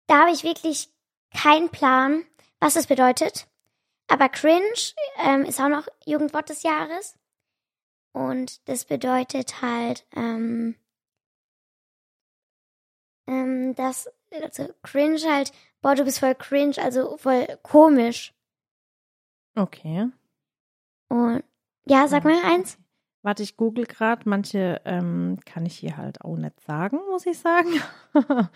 Da 0.06 0.20
habe 0.22 0.30
ich 0.32 0.44
wirklich 0.44 0.88
keinen 1.36 1.68
Plan, 1.68 2.22
was 2.64 2.76
es 2.76 2.86
bedeutet. 2.86 3.46
Aber 4.08 4.30
cringe 4.30 4.94
ähm, 5.22 5.44
ist 5.44 5.60
auch 5.60 5.68
noch 5.68 5.86
Jugendwort 6.06 6.48
des 6.48 6.62
Jahres. 6.62 7.14
Und 8.12 8.66
das 8.68 8.86
bedeutet 8.86 9.60
halt, 9.60 10.06
ähm, 10.16 10.74
ähm, 13.26 13.74
dass, 13.74 14.08
also 14.42 14.68
cringe 14.82 15.20
halt, 15.30 15.52
boah, 15.82 15.94
du 15.94 16.04
bist 16.04 16.20
voll 16.20 16.34
cringe, 16.34 16.76
also 16.78 17.18
voll 17.18 17.46
komisch. 17.62 18.32
Okay. 19.56 20.08
Und 21.08 21.44
ja, 21.84 22.08
sag 22.08 22.24
mal 22.24 22.42
eins. 22.44 22.78
Warte, 23.20 23.42
ich 23.42 23.58
google 23.58 23.84
gerade. 23.84 24.26
Manche 24.26 24.80
ähm, 24.86 25.38
kann 25.44 25.66
ich 25.66 25.76
hier 25.76 25.98
halt 25.98 26.22
auch 26.22 26.36
nicht 26.36 26.60
sagen, 26.60 26.98
muss 27.10 27.26
ich 27.26 27.38
sagen. 27.38 27.70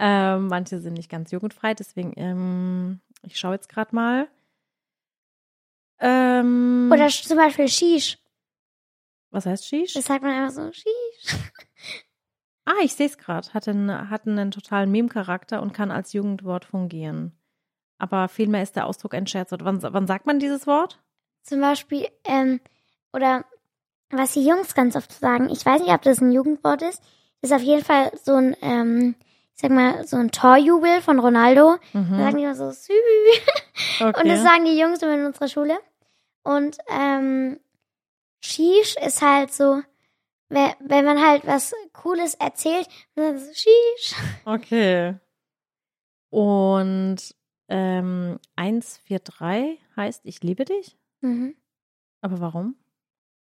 ähm, 0.00 0.48
manche 0.48 0.80
sind 0.80 0.94
nicht 0.94 1.10
ganz 1.10 1.30
jugendfrei, 1.30 1.74
deswegen, 1.74 2.14
ähm, 2.16 3.00
ich 3.26 3.38
schaue 3.38 3.54
jetzt 3.54 3.68
gerade 3.68 3.94
mal. 3.94 4.28
Ähm, 6.00 6.90
Oder 6.92 7.08
zum 7.08 7.36
Beispiel 7.36 7.68
Shish. 7.68 8.18
was 9.30 9.46
heißt 9.46 9.66
Shish? 9.66 9.94
Das 9.94 10.06
sagt 10.06 10.22
man 10.22 10.32
einfach 10.32 10.54
so, 10.54 10.72
Shish. 10.72 11.36
Ah, 12.66 12.82
ich 12.82 12.94
sehe 12.94 13.06
es 13.06 13.18
gerade. 13.18 13.52
Hat 13.52 13.68
einen, 13.68 14.08
hat 14.08 14.26
einen 14.26 14.50
totalen 14.50 14.90
Meme-Charakter 14.90 15.60
und 15.60 15.74
kann 15.74 15.90
als 15.90 16.14
Jugendwort 16.14 16.64
fungieren. 16.64 17.32
Aber 17.98 18.28
vielmehr 18.28 18.62
ist 18.62 18.74
der 18.74 18.86
Ausdruck 18.86 19.12
ein 19.12 19.26
Scherz. 19.26 19.50
Wann, 19.52 19.82
wann 19.82 20.06
sagt 20.06 20.24
man 20.24 20.38
dieses 20.38 20.66
Wort? 20.66 20.98
Zum 21.42 21.60
Beispiel, 21.60 22.08
ähm, 22.24 22.60
oder 23.12 23.44
was 24.08 24.32
die 24.32 24.46
Jungs 24.46 24.74
ganz 24.74 24.96
oft 24.96 25.12
sagen, 25.12 25.50
ich 25.50 25.64
weiß 25.64 25.82
nicht, 25.82 25.92
ob 25.92 26.00
das 26.00 26.22
ein 26.22 26.32
Jugendwort 26.32 26.80
ist, 26.80 27.02
ist 27.42 27.52
auf 27.52 27.60
jeden 27.60 27.84
Fall 27.84 28.12
so 28.22 28.34
ein, 28.34 28.56
ähm, 28.62 29.14
ich 29.54 29.60
sag 29.60 29.70
mal, 29.70 30.06
so 30.06 30.16
ein 30.16 30.30
Torjubel 30.32 31.00
von 31.00 31.18
Ronaldo. 31.20 31.76
Da 31.92 31.98
Mhm. 32.00 32.18
sagen 32.18 32.36
die 32.36 32.42
immer 32.42 32.54
so, 32.54 32.70
Sü. 32.70 32.92
Okay. 34.00 34.20
Und 34.20 34.28
das 34.28 34.42
sagen 34.42 34.64
die 34.64 34.78
Jungs 34.78 35.00
immer 35.02 35.14
in 35.14 35.26
unserer 35.26 35.48
Schule. 35.48 35.78
Und 36.42 36.76
ähm, 36.88 37.60
Shish 38.44 38.96
ist 38.96 39.22
halt 39.22 39.52
so, 39.52 39.80
wenn, 40.48 40.72
wenn 40.80 41.04
man 41.04 41.24
halt 41.24 41.46
was 41.46 41.72
Cooles 41.92 42.34
erzählt, 42.34 42.88
dann 43.14 43.38
so 43.38 43.52
Shish. 43.52 44.14
Okay. 44.44 45.16
Und 46.30 47.16
ähm, 47.68 48.38
143 48.56 49.78
heißt 49.96 50.22
Ich 50.24 50.42
liebe 50.42 50.64
dich? 50.64 50.98
Mhm. 51.20 51.54
Aber 52.20 52.40
warum? 52.40 52.76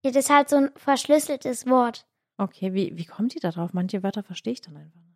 Ja, 0.05 0.11
das 0.11 0.25
ist 0.27 0.31
halt 0.31 0.49
so 0.51 0.57
ein 0.57 0.71
verschlüsseltes 0.77 1.67
Wort. 1.67 2.07
Okay, 2.37 2.75
wie, 2.75 2.97
wie 2.97 3.07
kommt 3.07 3.35
die 3.35 3.41
da 3.41 3.51
drauf? 3.51 3.73
Manche 3.73 4.03
Wörter 4.03 4.23
verstehe 4.23 4.53
ich 4.53 4.61
dann 4.61 4.77
einfach 4.77 5.01
nicht. 5.01 5.14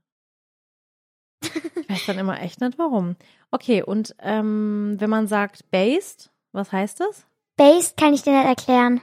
Ich 1.88 1.94
weiß 1.94 2.06
dann 2.06 2.18
immer 2.18 2.40
echt 2.40 2.60
nicht 2.60 2.78
warum. 2.78 3.16
Okay, 3.50 3.82
und 3.82 4.14
ähm, 4.20 4.96
wenn 4.98 5.08
man 5.08 5.26
sagt 5.26 5.70
based, 5.70 6.30
was 6.52 6.70
heißt 6.70 7.00
das? 7.00 7.26
Based 7.56 7.96
kann 7.96 8.12
ich 8.12 8.22
dir 8.22 8.36
nicht 8.36 8.46
erklären. 8.46 9.00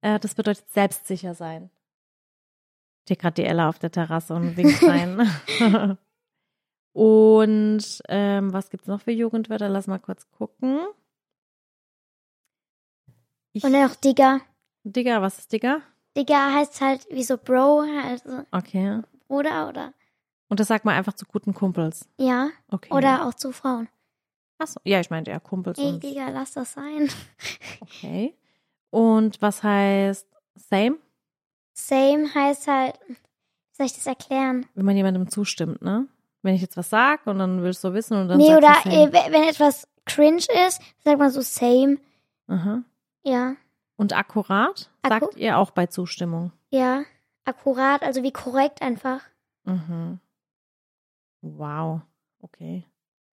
Äh, 0.00 0.20
das 0.20 0.34
bedeutet 0.34 0.70
selbstsicher 0.70 1.34
sein. 1.34 1.70
Steht 3.02 3.18
gerade 3.18 3.34
die 3.42 3.44
Ella 3.44 3.68
auf 3.68 3.78
der 3.80 3.90
Terrasse 3.90 4.34
und 4.34 4.56
winkt 4.56 4.82
rein. 4.82 5.28
und 6.92 8.02
ähm, 8.08 8.52
was 8.52 8.70
gibt's 8.70 8.86
noch 8.86 9.00
für 9.00 9.10
Jugendwörter? 9.10 9.68
Lass 9.68 9.88
mal 9.88 9.98
kurz 9.98 10.30
gucken. 10.30 10.78
Ich, 13.52 13.64
Und 13.64 13.72
noch 13.72 13.96
Digger. 13.96 14.40
Digga, 14.84 15.20
was 15.20 15.38
ist 15.40 15.52
Digga? 15.52 15.80
Digger 16.16 16.54
heißt 16.54 16.80
halt 16.80 17.06
wie 17.10 17.24
so 17.24 17.36
Bro, 17.36 17.80
also 18.04 18.44
Okay. 18.52 19.00
Bruder 19.26 19.68
oder 19.68 19.92
Und 20.50 20.60
das 20.60 20.68
sagt 20.68 20.84
man 20.84 20.94
einfach 20.94 21.14
zu 21.14 21.24
guten 21.24 21.54
Kumpels. 21.54 22.06
ja, 22.18 22.50
Okay. 22.70 22.92
oder 22.92 23.26
auch 23.26 23.32
zu 23.34 23.52
Frauen. 23.52 23.88
Achso, 24.58 24.78
ja, 24.84 25.00
ich 25.00 25.08
meinte 25.08 25.30
ja 25.30 25.38
Kumpels 25.40 25.78
Ey, 25.78 25.86
und 25.88 26.02
Digga, 26.02 26.28
lass 26.28 26.52
das 26.52 26.74
sein. 26.74 27.08
okay. 27.80 28.34
Und 28.90 29.40
was 29.40 29.62
heißt 29.62 30.26
same? 30.56 30.98
Same 31.72 32.34
heißt 32.34 32.66
halt, 32.68 32.98
wie 33.08 33.14
soll 33.72 33.86
ich 33.86 33.94
das 33.94 34.06
erklären? 34.06 34.66
Wenn 34.74 34.84
man 34.84 34.96
jemandem 34.96 35.30
zustimmt, 35.30 35.80
ne? 35.80 36.06
Wenn 36.42 36.54
ich 36.54 36.60
jetzt 36.62 36.76
was 36.76 36.90
sag 36.90 37.26
und 37.26 37.38
dann 37.38 37.62
willst 37.62 37.82
du 37.84 37.92
wissen 37.94 38.16
und 38.16 38.28
dann 38.28 38.38
nee, 38.38 38.54
oder 38.54 38.74
äh, 38.84 39.12
wenn 39.12 39.44
etwas 39.48 39.86
cringe 40.06 40.44
ist, 40.66 40.80
sagt 41.04 41.18
man 41.18 41.30
so 41.30 41.40
same. 41.42 41.98
Aha. 42.48 42.82
Ja, 43.22 43.54
Und 43.96 44.12
akkurat 44.14 44.90
Akku- 45.02 45.08
sagt 45.20 45.36
ihr 45.36 45.56
auch 45.58 45.70
bei 45.70 45.86
Zustimmung. 45.86 46.52
ja, 46.70 47.04
akkurat, 47.44 48.02
also 48.02 48.22
wie 48.22 48.32
korrekt 48.32 48.82
einfach. 48.82 49.20
Mhm. 49.64 50.18
Wow. 51.42 52.02
Okay. 52.42 52.84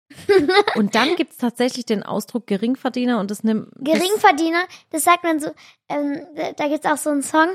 Und 0.76 0.96
dann 0.96 1.16
gibt 1.16 1.32
es 1.32 1.38
tatsächlich 1.38 1.86
den 1.86 2.04
Ausdruck 2.04 2.46
Geringverdiener 2.48 3.20
und 3.20 3.32
das 3.32 3.46
nimmt. 3.46 3.70
Geringverdiener, 3.78 4.64
das 4.90 5.06
sagt 5.06 5.24
man 5.24 5.40
so, 5.40 5.52
ähm, 5.88 6.26
da, 6.36 6.52
da 6.52 6.68
gibt's 6.68 6.86
auch 6.86 6.98
so 6.98 7.12
einen 7.12 7.24
Song, 7.24 7.48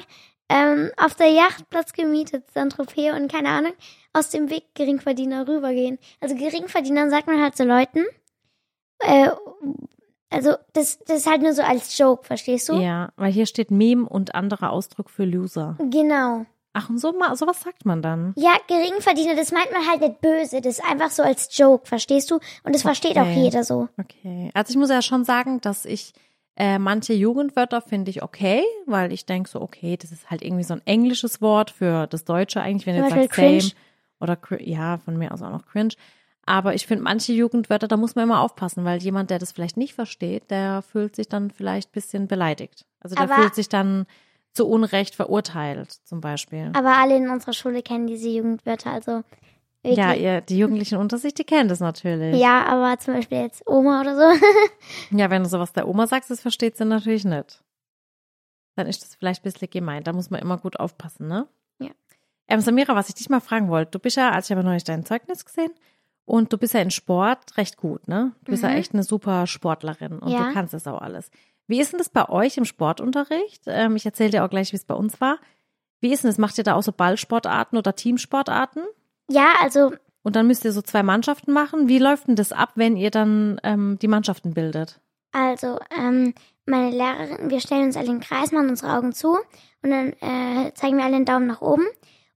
ähm, 0.49 0.91
auf 0.97 1.15
der 1.15 1.29
Yacht 1.29 1.69
Platz 1.71 1.93
gemietet, 1.93 2.51
Saint-Tropez 2.53 3.15
und 3.15 3.31
keine 3.31 3.51
Ahnung, 3.51 3.73
aus 4.13 4.31
dem 4.31 4.49
Weg 4.51 4.75
Geringverdiener 4.75 5.47
rübergehen. 5.49 5.99
Also 6.21 6.35
Geringverdiener 6.35 7.11
sagt 7.11 7.27
man 7.27 7.43
halt 7.43 7.57
so 7.57 7.65
Leuten, 7.65 8.05
äh, 9.01 9.29
also 10.31 10.55
das, 10.73 10.99
das 11.01 11.19
ist 11.19 11.31
halt 11.31 11.43
nur 11.43 11.53
so 11.53 11.63
als 11.63 11.97
Joke, 11.99 12.25
verstehst 12.25 12.69
du? 12.69 12.75
Ja, 12.75 13.13
weil 13.17 13.33
hier 13.33 13.47
steht 13.47 13.71
Meme 13.71 14.09
und 14.09 14.35
anderer 14.35 14.71
Ausdruck 14.71 15.11
für 15.11 15.25
Loser. 15.25 15.77
Genau. 15.79 16.47
Ach, 16.79 16.91
und 16.91 16.99
so 16.99 17.13
ma- 17.13 17.35
sowas 17.37 17.61
sagt 17.63 17.87
man 17.87 18.03
dann. 18.03 18.35
Ja, 18.37 18.55
Geringverdiener, 18.69 19.35
das 19.35 19.51
meint 19.51 19.73
man 19.73 19.87
halt 19.89 20.01
nicht 20.03 20.21
böse, 20.21 20.61
das 20.61 20.79
ist 20.79 20.85
einfach 20.85 21.11
so 21.11 21.23
als 21.23 21.49
Joke, 21.57 21.87
verstehst 21.87 22.31
du? 22.31 22.35
Und 22.65 22.75
das 22.75 22.83
versteht 22.83 23.17
auch 23.17 23.23
Okay. 23.23 23.45
jeder 23.45 23.65
so. 23.65 23.89
Okay. 23.99 24.51
Also 24.55 24.71
ich 24.71 24.77
muss 24.77 24.91
ja 24.91 25.01
schon 25.01 25.25
sagen, 25.25 25.61
dass 25.63 25.85
ich 25.87 26.13
äh, 26.57 26.79
manche 26.79 27.13
Jugendwörter 27.15 27.81
finde 27.81 28.11
ich 28.11 28.23
okay, 28.23 28.63
weil 28.87 29.13
ich 29.13 29.25
denke 29.27 29.49
so, 29.49 29.61
okay, 29.61 29.97
das 29.97 30.13
ist 30.13 30.31
halt 30.31 30.43
irgendwie 30.43 30.65
so 30.65 30.75
ein 30.75 30.83
englisches 30.87 31.41
Wort 31.43 31.71
für 31.71 32.07
das 32.07 32.25
Deutsche 32.25 32.61
eigentlich, 32.61 32.87
wenn 32.87 32.97
du 33.03 33.09
sagst 33.09 33.35
same 33.35 33.61
oder 34.21 34.39
ja, 34.61 34.99
von 34.99 35.17
mir 35.17 35.33
aus 35.33 35.43
auch 35.43 35.51
noch 35.51 35.67
cringe. 35.67 35.95
Aber 36.47 36.75
ich 36.75 36.87
finde 36.87 37.03
manche 37.05 37.33
Jugendwörter, 37.33 37.89
da 37.89 37.97
muss 37.97 38.15
man 38.15 38.25
immer 38.25 38.41
aufpassen, 38.41 38.85
weil 38.85 39.03
jemand, 39.03 39.31
der 39.31 39.39
das 39.39 39.53
vielleicht 39.53 39.77
nicht 39.77 39.95
versteht, 39.95 40.51
der 40.51 40.83
fühlt 40.83 41.17
sich 41.17 41.29
dann 41.29 41.51
vielleicht 41.51 41.89
ein 41.91 41.93
bisschen 41.93 42.27
beleidigt. 42.29 42.85
Also 43.01 43.15
der 43.17 43.25
Aber- 43.25 43.35
fühlt 43.35 43.55
sich 43.55 43.69
dann 43.69 44.07
zu 44.57 44.67
Unrecht 44.67 45.15
verurteilt, 45.15 45.93
zum 46.05 46.21
Beispiel. 46.21 46.73
Aber 46.75 46.97
alle 46.97 47.17
in 47.17 47.29
unserer 47.31 47.53
Schule 47.53 47.83
kennen 47.83 48.07
diese 48.07 48.29
Jugendwörter, 48.29 48.91
also 48.93 49.23
wirklich. 49.83 49.99
Ja, 49.99 50.15
ihr, 50.15 50.41
die 50.41 50.59
Jugendlichen 50.59 50.99
unter 50.99 51.19
sich, 51.19 51.35
die 51.35 51.45
kennen 51.45 51.69
das 51.69 51.81
natürlich. 51.81 52.35
Ja, 52.41 52.65
aber 52.67 52.99
zum 52.99 53.15
Beispiel 53.15 53.39
jetzt 53.39 53.63
Oma 53.67 54.01
oder 54.01 54.17
so. 54.17 54.41
Ja, 55.17 55.31
wenn 55.31 55.43
du 55.45 55.49
sowas 55.49 55.73
der 55.73 55.87
Oma 55.87 56.07
sagst, 56.07 56.31
das 56.31 56.41
versteht 56.41 56.77
sie 56.77 56.85
natürlich 56.85 57.25
nicht. 57.25 57.63
Dann 58.75 58.87
ist 58.87 59.03
das 59.03 59.15
vielleicht 59.15 59.41
ein 59.43 59.51
bisschen 59.53 59.71
gemeint. 59.71 60.07
Da 60.07 60.13
muss 60.13 60.31
man 60.31 60.41
immer 60.41 60.59
gut 60.59 60.79
aufpassen, 60.81 61.29
ne? 61.29 61.47
Ja. 61.79 61.91
Ähm, 62.49 62.61
Samira, 62.61 62.95
was 62.95 63.09
ich 63.09 63.15
dich 63.15 63.29
mal 63.31 63.41
fragen 63.41 63.69
wollte, 63.69 63.93
du 63.93 63.99
bist 63.99 64.17
ja, 64.17 64.31
als 64.31 64.47
ich 64.51 64.53
aber 64.53 64.63
neulich 64.63 64.85
dein 64.85 65.05
Zeugnis 65.05 65.45
gesehen 65.45 65.71
und 66.25 66.53
du 66.53 66.59
bist 66.59 66.75
ja 66.75 66.81
in 66.81 66.91
Sport 66.91 67.57
recht 67.57 67.77
gut, 67.77 68.07
ne? 68.09 68.33
Du 68.45 68.51
bist 68.51 68.63
ja 68.63 68.69
Mhm. 68.71 68.77
echt 68.77 68.93
eine 68.93 69.03
super 69.03 69.47
Sportlerin 69.47 70.19
und 70.19 70.31
Ja. 70.31 70.49
du 70.49 70.53
kannst 70.53 70.75
das 70.75 70.87
auch 70.87 71.01
alles. 71.01 71.31
Wie 71.67 71.81
ist 71.81 71.93
denn 71.93 71.99
das 71.99 72.09
bei 72.09 72.29
euch 72.29 72.57
im 72.57 72.65
Sportunterricht? 72.65 73.63
Ähm, 73.67 73.97
ich 73.97 74.07
erzähle 74.07 74.31
dir 74.31 74.45
auch 74.45 74.51
gleich, 74.51 74.73
wie 74.73 74.77
es 74.77 74.85
bei 74.85 74.95
uns 74.95 75.21
war. 75.21 75.39
Wie 76.01 76.13
ist 76.13 76.23
denn 76.23 76.31
das? 76.31 76.39
Macht 76.39 76.59
ihr 76.59 76.65
da 76.65 76.75
auch 76.75 76.83
so 76.83 76.93
Ballsportarten 76.93 77.77
oder 77.79 77.95
Teamsportarten? 77.97 78.83
Ja, 79.29 79.55
also 79.61 79.93
Und 80.23 80.37
dann 80.37 80.47
müsst 80.47 80.65
ihr 80.65 80.73
so 80.73 80.83
zwei 80.83 81.03
Mannschaften 81.03 81.53
machen. 81.53 81.89
Wie 81.89 81.99
läuft 81.99 82.29
denn 82.29 82.37
das 82.37 82.53
ab, 82.53 82.73
wenn 82.75 82.97
ihr 82.97 83.11
dann 83.11 83.61
ähm, 83.65 83.99
die 84.01 84.09
Mannschaften 84.09 84.55
bildet? 84.55 85.01
Also, 85.33 85.79
ähm, 85.97 86.35
meine 86.67 86.91
Lehrerin, 86.91 87.51
wir 87.51 87.61
stellen 87.61 87.85
uns 87.87 87.97
alle 87.97 88.07
in 88.07 88.13
den 88.15 88.21
Kreis, 88.21 88.53
machen 88.53 88.71
unsere 88.71 88.93
Augen 88.97 89.13
zu 89.13 89.37
und 89.83 89.91
dann 89.91 90.13
äh, 90.21 90.73
zeigen 90.75 90.97
wir 90.97 91.05
alle 91.05 91.17
den 91.17 91.25
Daumen 91.25 91.47
nach 91.47 91.61
oben 91.61 91.85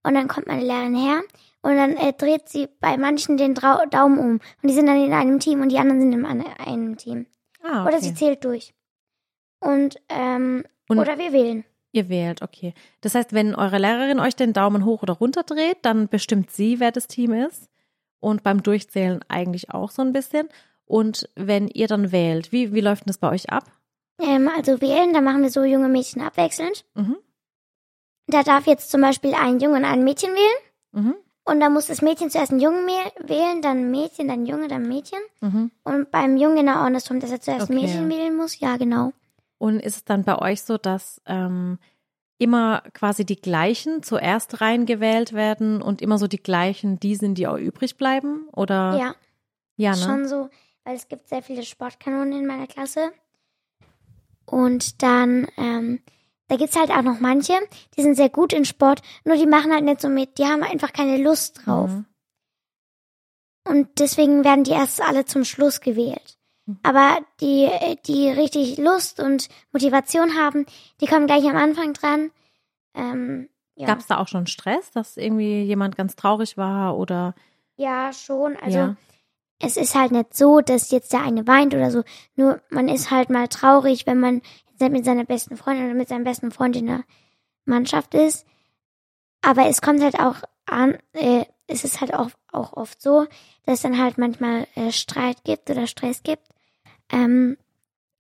und 0.03 0.15
dann 0.15 0.29
kommt 0.29 0.47
meine 0.47 0.63
Lehrerin 0.63 0.95
her 0.95 1.23
Und 1.63 1.77
dann 1.77 1.97
äh, 1.97 2.13
dreht 2.13 2.49
sie 2.49 2.69
bei 2.81 2.97
manchen 2.97 3.37
den 3.37 3.55
Drau 3.55 3.85
Daumen 3.91 4.19
um. 4.19 4.33
Und 4.63 4.69
die 4.69 4.73
sind 4.73 4.87
dann 4.87 5.03
in 5.03 5.13
einem 5.13 5.41
Team 5.41 5.61
und 5.61 5.71
die 5.71 5.79
anderen 5.79 6.01
sind 6.01 6.13
in 6.13 6.25
einem 6.25 6.97
Team. 6.97 7.27
Ah, 7.63 7.83
Oder 7.85 7.97
okay. 7.97 8.05
sie 8.07 8.15
zählt 8.15 8.45
durch. 8.45 8.73
Und, 9.61 9.97
ähm, 10.09 10.65
Und- 10.89 10.99
oder 10.99 11.19
wir 11.19 11.33
wählen. 11.33 11.65
Ihr 11.93 12.09
wählt, 12.09 12.43
okay. 12.43 12.73
Das 13.01 13.15
heißt, 13.15 13.33
wenn 13.33 13.55
eure 13.55 13.79
Lehrerin 13.79 14.21
euch 14.21 14.37
den 14.37 14.53
Daumen 14.53 14.85
hoch 14.85 15.03
oder 15.03 15.15
runter 15.15 15.43
dreht, 15.43 15.79
dann 15.83 16.09
bestimmt 16.09 16.51
sie, 16.51 16.79
wer 16.79 16.93
das 16.93 17.09
Team 17.09 17.33
ist. 17.33 17.69
Und 18.21 18.43
beim 18.43 18.63
Durchzählen 18.63 19.25
eigentlich 19.29 19.71
auch 19.71 19.91
so 19.91 20.03
ein 20.03 20.13
bisschen. 20.13 20.49
Und 20.85 21.29
wenn 21.35 21.69
ihr 21.69 21.89
dann 21.89 22.13
wählt, 22.13 22.53
wie, 22.53 22.73
wie 22.75 22.81
läuft 22.81 23.03
denn 23.05 23.09
das 23.11 23.19
bei 23.19 23.31
euch 23.31 23.51
ab? 23.51 23.65
Ähm, 24.21 24.49
also 24.55 24.81
wählen, 24.81 25.13
da 25.15 25.21
machen 25.21 25.43
wir 25.43 25.51
so 25.51 25.65
junge 25.65 25.89
Mädchen 25.89 26.23
abwechselnd. 26.23 26.85
Mhm. 26.95 27.17
Da 28.27 28.43
darf 28.43 28.67
jetzt 28.67 28.91
zum 28.91 29.01
Beispiel 29.01 29.35
ein 29.35 29.59
Junge 29.59 29.79
und 29.79 29.85
ein 29.85 30.05
Mädchen 30.05 30.31
wählen. 30.31 30.59
Mhm. 30.93 31.15
Und 31.45 31.59
dann 31.61 31.73
muss 31.73 31.87
das 31.87 32.03
Mädchen 32.03 32.31
zuerst 32.31 32.53
einen 32.53 32.61
Jungen 32.61 32.87
wählen, 32.87 33.63
dann 33.63 33.79
ein 33.79 33.91
Mädchen, 33.91 34.29
dann 34.29 34.41
ein 34.43 34.47
Junge, 34.47 34.69
dann 34.69 34.83
ein 34.85 34.89
Mädchen. 34.89 35.19
Mhm. 35.41 35.71
Und 35.83 36.11
beim 36.13 36.37
Jungen 36.37 36.57
genau 36.57 36.79
andersrum, 36.81 37.19
dass 37.19 37.31
er 37.33 37.41
zuerst 37.41 37.69
ein 37.71 37.77
Okay. 37.77 37.87
Mädchen 37.87 38.09
wählen 38.09 38.37
muss. 38.37 38.61
Ja, 38.61 38.77
genau. 38.77 39.13
Und 39.61 39.79
ist 39.79 39.97
es 39.97 40.05
dann 40.07 40.25
bei 40.25 40.39
euch 40.39 40.63
so, 40.63 40.79
dass 40.79 41.21
ähm, 41.27 41.79
immer 42.39 42.83
quasi 42.95 43.27
die 43.27 43.37
gleichen 43.37 44.03
zuerst 44.03 44.63
reingewählt 44.63 45.35
werden 45.35 45.83
und 45.83 46.01
immer 46.01 46.17
so 46.17 46.27
die 46.27 46.43
gleichen 46.43 46.99
die 46.99 47.15
sind, 47.15 47.35
die 47.35 47.47
auch 47.47 47.59
übrig 47.59 47.99
bleiben? 47.99 48.49
Oder? 48.55 48.97
Ja, 48.99 49.15
ja 49.77 49.91
ne? 49.91 49.97
schon 49.99 50.27
so. 50.27 50.49
Weil 50.85 50.97
es 50.97 51.09
gibt 51.09 51.29
sehr 51.29 51.43
viele 51.43 51.63
Sportkanonen 51.63 52.33
in 52.33 52.47
meiner 52.47 52.67
Klasse. 52.69 53.13
Und 54.47 55.03
dann, 55.03 55.47
ähm, 55.59 56.01
da 56.49 56.57
gibt's 56.57 56.79
halt 56.79 56.91
auch 56.91 57.03
noch 57.03 57.21
manche, 57.21 57.53
die 57.99 58.03
sind 58.03 58.15
sehr 58.15 58.31
gut 58.31 58.55
in 58.55 58.65
Sport, 58.65 59.03
nur 59.27 59.37
die 59.37 59.47
machen 59.47 59.75
halt 59.75 59.85
nicht 59.85 60.01
so 60.01 60.09
mit. 60.09 60.39
Die 60.39 60.47
haben 60.47 60.63
einfach 60.63 60.95
keine 60.95 61.23
Lust 61.23 61.67
drauf. 61.67 61.91
Mhm. 61.91 62.07
Und 63.69 63.99
deswegen 63.99 64.43
werden 64.43 64.65
die 64.65 64.71
erst 64.71 65.03
alle 65.03 65.27
zum 65.27 65.45
Schluss 65.45 65.83
gewählt. 65.83 66.40
Mhm. 66.67 66.79
Aber 66.83 67.19
die, 67.41 67.69
die 68.07 68.29
richtig 68.29 68.79
Lust 68.79 69.21
und 69.21 69.49
Motivation 69.73 70.37
haben, 70.37 70.67
die 71.01 71.07
kommen 71.07 71.27
gleich 71.27 71.45
am 71.45 71.57
Anfang 71.57 71.93
dran. 71.93 72.31
Ähm, 72.95 73.49
ja. 73.77 73.87
Gab 73.87 74.01
es 74.01 74.07
da 74.07 74.19
auch 74.19 74.29
schon 74.29 74.47
Stress, 74.47 74.91
dass 74.91 75.17
irgendwie 75.17 75.63
jemand 75.63 75.97
ganz 75.97 76.17
traurig 76.17 76.57
war 76.57 76.99
oder 76.99 77.35
ja, 77.77 78.13
schon. 78.13 78.57
Also 78.57 78.79
ja? 78.79 78.97
es 79.59 79.79
ist 79.79 79.95
halt 79.95 80.13
nicht 80.13 80.37
so, 80.37 80.61
dass 80.61 80.91
jetzt 80.91 81.15
der 81.15 81.23
eine 81.23 81.47
weint 81.47 81.75
oder 81.75 81.91
so. 81.91 82.03
Nur 82.37 82.61
man 82.69 82.89
ist 82.89 83.11
halt 83.11 83.31
mal 83.31 83.49
traurig, 83.49 84.07
wenn 84.07 84.21
man 84.21 84.43
jetzt 84.69 84.81
nicht 84.81 84.93
mit 84.93 85.05
seiner 85.07 85.25
besten 85.25 85.57
Freundin 85.57 85.87
oder 85.87 85.95
mit 85.95 86.09
seinem 86.09 86.25
besten 86.25 86.51
Freund 86.51 86.77
in 86.77 86.87
der 86.87 87.05
Mannschaft 87.65 88.15
ist. 88.15 88.47
Aber 89.41 89.67
es 89.67 89.81
kommt 89.81 90.03
halt 90.03 90.21
auch 90.21 90.43
an, 90.67 90.99
äh, 91.13 91.47
es 91.71 91.85
ist 91.85 92.01
halt 92.01 92.13
auch, 92.13 92.31
auch 92.53 92.73
oft 92.75 93.01
so, 93.01 93.27
dass 93.65 93.77
es 93.77 93.83
dann 93.83 93.99
halt 93.99 94.19
manchmal 94.19 94.67
äh, 94.75 94.93
Streit 94.93 95.45
gibt 95.45 95.71
oder 95.71 95.87
Stress 95.87 96.23
gibt. 96.23 96.49
Ähm, 97.11 97.57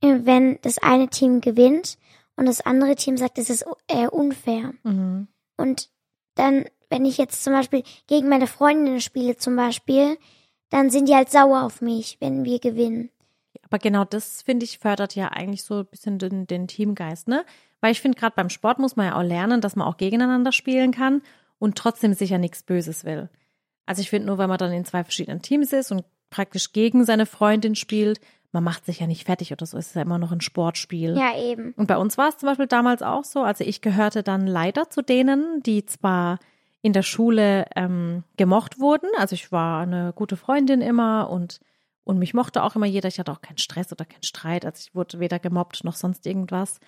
wenn 0.00 0.58
das 0.62 0.78
eine 0.78 1.08
Team 1.08 1.40
gewinnt 1.40 1.98
und 2.36 2.46
das 2.46 2.60
andere 2.60 2.96
Team 2.96 3.16
sagt, 3.16 3.38
es 3.38 3.50
ist 3.50 3.66
äh, 3.88 4.06
unfair. 4.06 4.72
Mhm. 4.82 5.28
Und 5.56 5.90
dann, 6.36 6.64
wenn 6.88 7.04
ich 7.04 7.18
jetzt 7.18 7.44
zum 7.44 7.52
Beispiel 7.52 7.82
gegen 8.06 8.28
meine 8.28 8.46
Freundinnen 8.46 9.00
spiele 9.00 9.36
zum 9.36 9.56
Beispiel, 9.56 10.16
dann 10.70 10.88
sind 10.88 11.08
die 11.08 11.14
halt 11.14 11.30
sauer 11.30 11.64
auf 11.64 11.82
mich, 11.82 12.16
wenn 12.20 12.44
wir 12.44 12.60
gewinnen. 12.60 13.10
Aber 13.64 13.78
genau 13.78 14.04
das, 14.04 14.42
finde 14.42 14.64
ich, 14.64 14.78
fördert 14.78 15.14
ja 15.16 15.28
eigentlich 15.28 15.64
so 15.64 15.80
ein 15.80 15.86
bisschen 15.86 16.18
den, 16.18 16.46
den 16.46 16.66
Teamgeist, 16.66 17.28
ne? 17.28 17.44
Weil 17.80 17.92
ich 17.92 18.00
finde, 18.00 18.18
gerade 18.18 18.34
beim 18.36 18.50
Sport 18.50 18.78
muss 18.78 18.96
man 18.96 19.06
ja 19.06 19.16
auch 19.16 19.22
lernen, 19.22 19.60
dass 19.60 19.76
man 19.76 19.86
auch 19.86 19.96
gegeneinander 19.96 20.52
spielen 20.52 20.92
kann 20.92 21.22
und 21.60 21.78
trotzdem 21.78 22.14
sicher 22.14 22.38
nichts 22.38 22.64
Böses 22.64 23.04
will. 23.04 23.28
Also 23.86 24.02
ich 24.02 24.10
finde 24.10 24.26
nur, 24.26 24.38
wenn 24.38 24.48
man 24.48 24.58
dann 24.58 24.72
in 24.72 24.84
zwei 24.84 25.04
verschiedenen 25.04 25.42
Teams 25.42 25.72
ist 25.72 25.92
und 25.92 26.04
praktisch 26.30 26.72
gegen 26.72 27.04
seine 27.04 27.26
Freundin 27.26 27.76
spielt, 27.76 28.20
man 28.52 28.64
macht 28.64 28.84
sich 28.84 28.98
ja 28.98 29.06
nicht 29.06 29.26
fertig 29.26 29.52
oder 29.52 29.64
so, 29.64 29.78
es 29.78 29.88
ist 29.88 29.94
ja 29.94 30.02
immer 30.02 30.18
noch 30.18 30.32
ein 30.32 30.40
Sportspiel. 30.40 31.16
Ja, 31.16 31.36
eben. 31.38 31.72
Und 31.76 31.86
bei 31.86 31.96
uns 31.96 32.18
war 32.18 32.30
es 32.30 32.38
zum 32.38 32.48
Beispiel 32.48 32.66
damals 32.66 33.02
auch 33.02 33.22
so. 33.22 33.42
Also 33.42 33.62
ich 33.62 33.80
gehörte 33.80 34.24
dann 34.24 34.46
leider 34.46 34.90
zu 34.90 35.02
denen, 35.02 35.62
die 35.62 35.86
zwar 35.86 36.40
in 36.82 36.92
der 36.92 37.02
Schule 37.02 37.66
ähm, 37.76 38.24
gemocht 38.36 38.80
wurden. 38.80 39.08
Also 39.18 39.34
ich 39.34 39.52
war 39.52 39.82
eine 39.82 40.12
gute 40.14 40.36
Freundin 40.36 40.80
immer 40.80 41.30
und, 41.30 41.60
und 42.04 42.18
mich 42.18 42.34
mochte 42.34 42.64
auch 42.64 42.74
immer 42.74 42.86
jeder. 42.86 43.08
Ich 43.08 43.20
hatte 43.20 43.30
auch 43.30 43.42
keinen 43.42 43.58
Stress 43.58 43.92
oder 43.92 44.04
keinen 44.04 44.24
Streit. 44.24 44.64
Also 44.64 44.80
ich 44.84 44.94
wurde 44.94 45.20
weder 45.20 45.38
gemobbt 45.38 45.84
noch 45.84 45.94
sonst 45.94 46.26
irgendwas. 46.26 46.80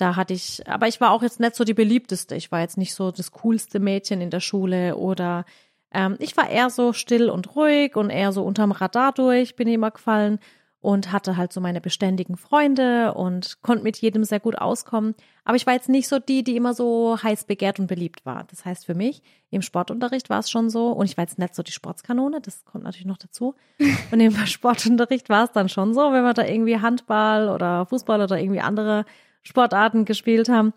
Da 0.00 0.16
hatte 0.16 0.32
ich, 0.32 0.66
aber 0.66 0.88
ich 0.88 1.00
war 1.00 1.10
auch 1.10 1.22
jetzt 1.22 1.40
nicht 1.40 1.54
so 1.54 1.64
die 1.64 1.74
beliebteste. 1.74 2.34
Ich 2.34 2.50
war 2.50 2.60
jetzt 2.60 2.78
nicht 2.78 2.94
so 2.94 3.10
das 3.10 3.32
coolste 3.32 3.80
Mädchen 3.80 4.22
in 4.22 4.30
der 4.30 4.40
Schule 4.40 4.96
oder 4.96 5.44
ähm, 5.92 6.16
ich 6.20 6.36
war 6.38 6.48
eher 6.48 6.70
so 6.70 6.94
still 6.94 7.28
und 7.28 7.54
ruhig 7.54 7.96
und 7.96 8.08
eher 8.08 8.32
so 8.32 8.42
unterm 8.42 8.72
Radar 8.72 9.12
durch, 9.12 9.56
bin 9.56 9.68
immer 9.68 9.90
gefallen 9.90 10.38
und 10.80 11.12
hatte 11.12 11.36
halt 11.36 11.52
so 11.52 11.60
meine 11.60 11.82
beständigen 11.82 12.38
Freunde 12.38 13.12
und 13.12 13.60
konnte 13.60 13.84
mit 13.84 13.98
jedem 13.98 14.24
sehr 14.24 14.40
gut 14.40 14.56
auskommen. 14.56 15.14
Aber 15.44 15.56
ich 15.56 15.66
war 15.66 15.74
jetzt 15.74 15.90
nicht 15.90 16.08
so 16.08 16.18
die, 16.18 16.42
die 16.42 16.56
immer 16.56 16.72
so 16.72 17.18
heiß 17.22 17.44
begehrt 17.44 17.78
und 17.78 17.86
beliebt 17.86 18.24
war. 18.24 18.44
Das 18.44 18.64
heißt 18.64 18.86
für 18.86 18.94
mich, 18.94 19.22
im 19.50 19.60
Sportunterricht 19.60 20.30
war 20.30 20.38
es 20.38 20.50
schon 20.50 20.70
so, 20.70 20.92
und 20.92 21.04
ich 21.04 21.18
war 21.18 21.24
jetzt 21.24 21.38
nicht 21.38 21.54
so 21.54 21.62
die 21.62 21.72
Sportskanone, 21.72 22.40
das 22.40 22.64
kommt 22.64 22.84
natürlich 22.84 23.06
noch 23.06 23.18
dazu. 23.18 23.54
Und 24.10 24.20
im 24.20 24.34
Sportunterricht 24.46 25.28
war 25.28 25.44
es 25.44 25.52
dann 25.52 25.68
schon 25.68 25.92
so, 25.92 26.12
wenn 26.12 26.24
wir 26.24 26.32
da 26.32 26.46
irgendwie 26.46 26.78
Handball 26.78 27.50
oder 27.50 27.84
Fußball 27.84 28.22
oder 28.22 28.38
irgendwie 28.40 28.60
andere 28.60 29.04
Sportarten 29.42 30.04
gespielt 30.04 30.48
haben, 30.48 30.72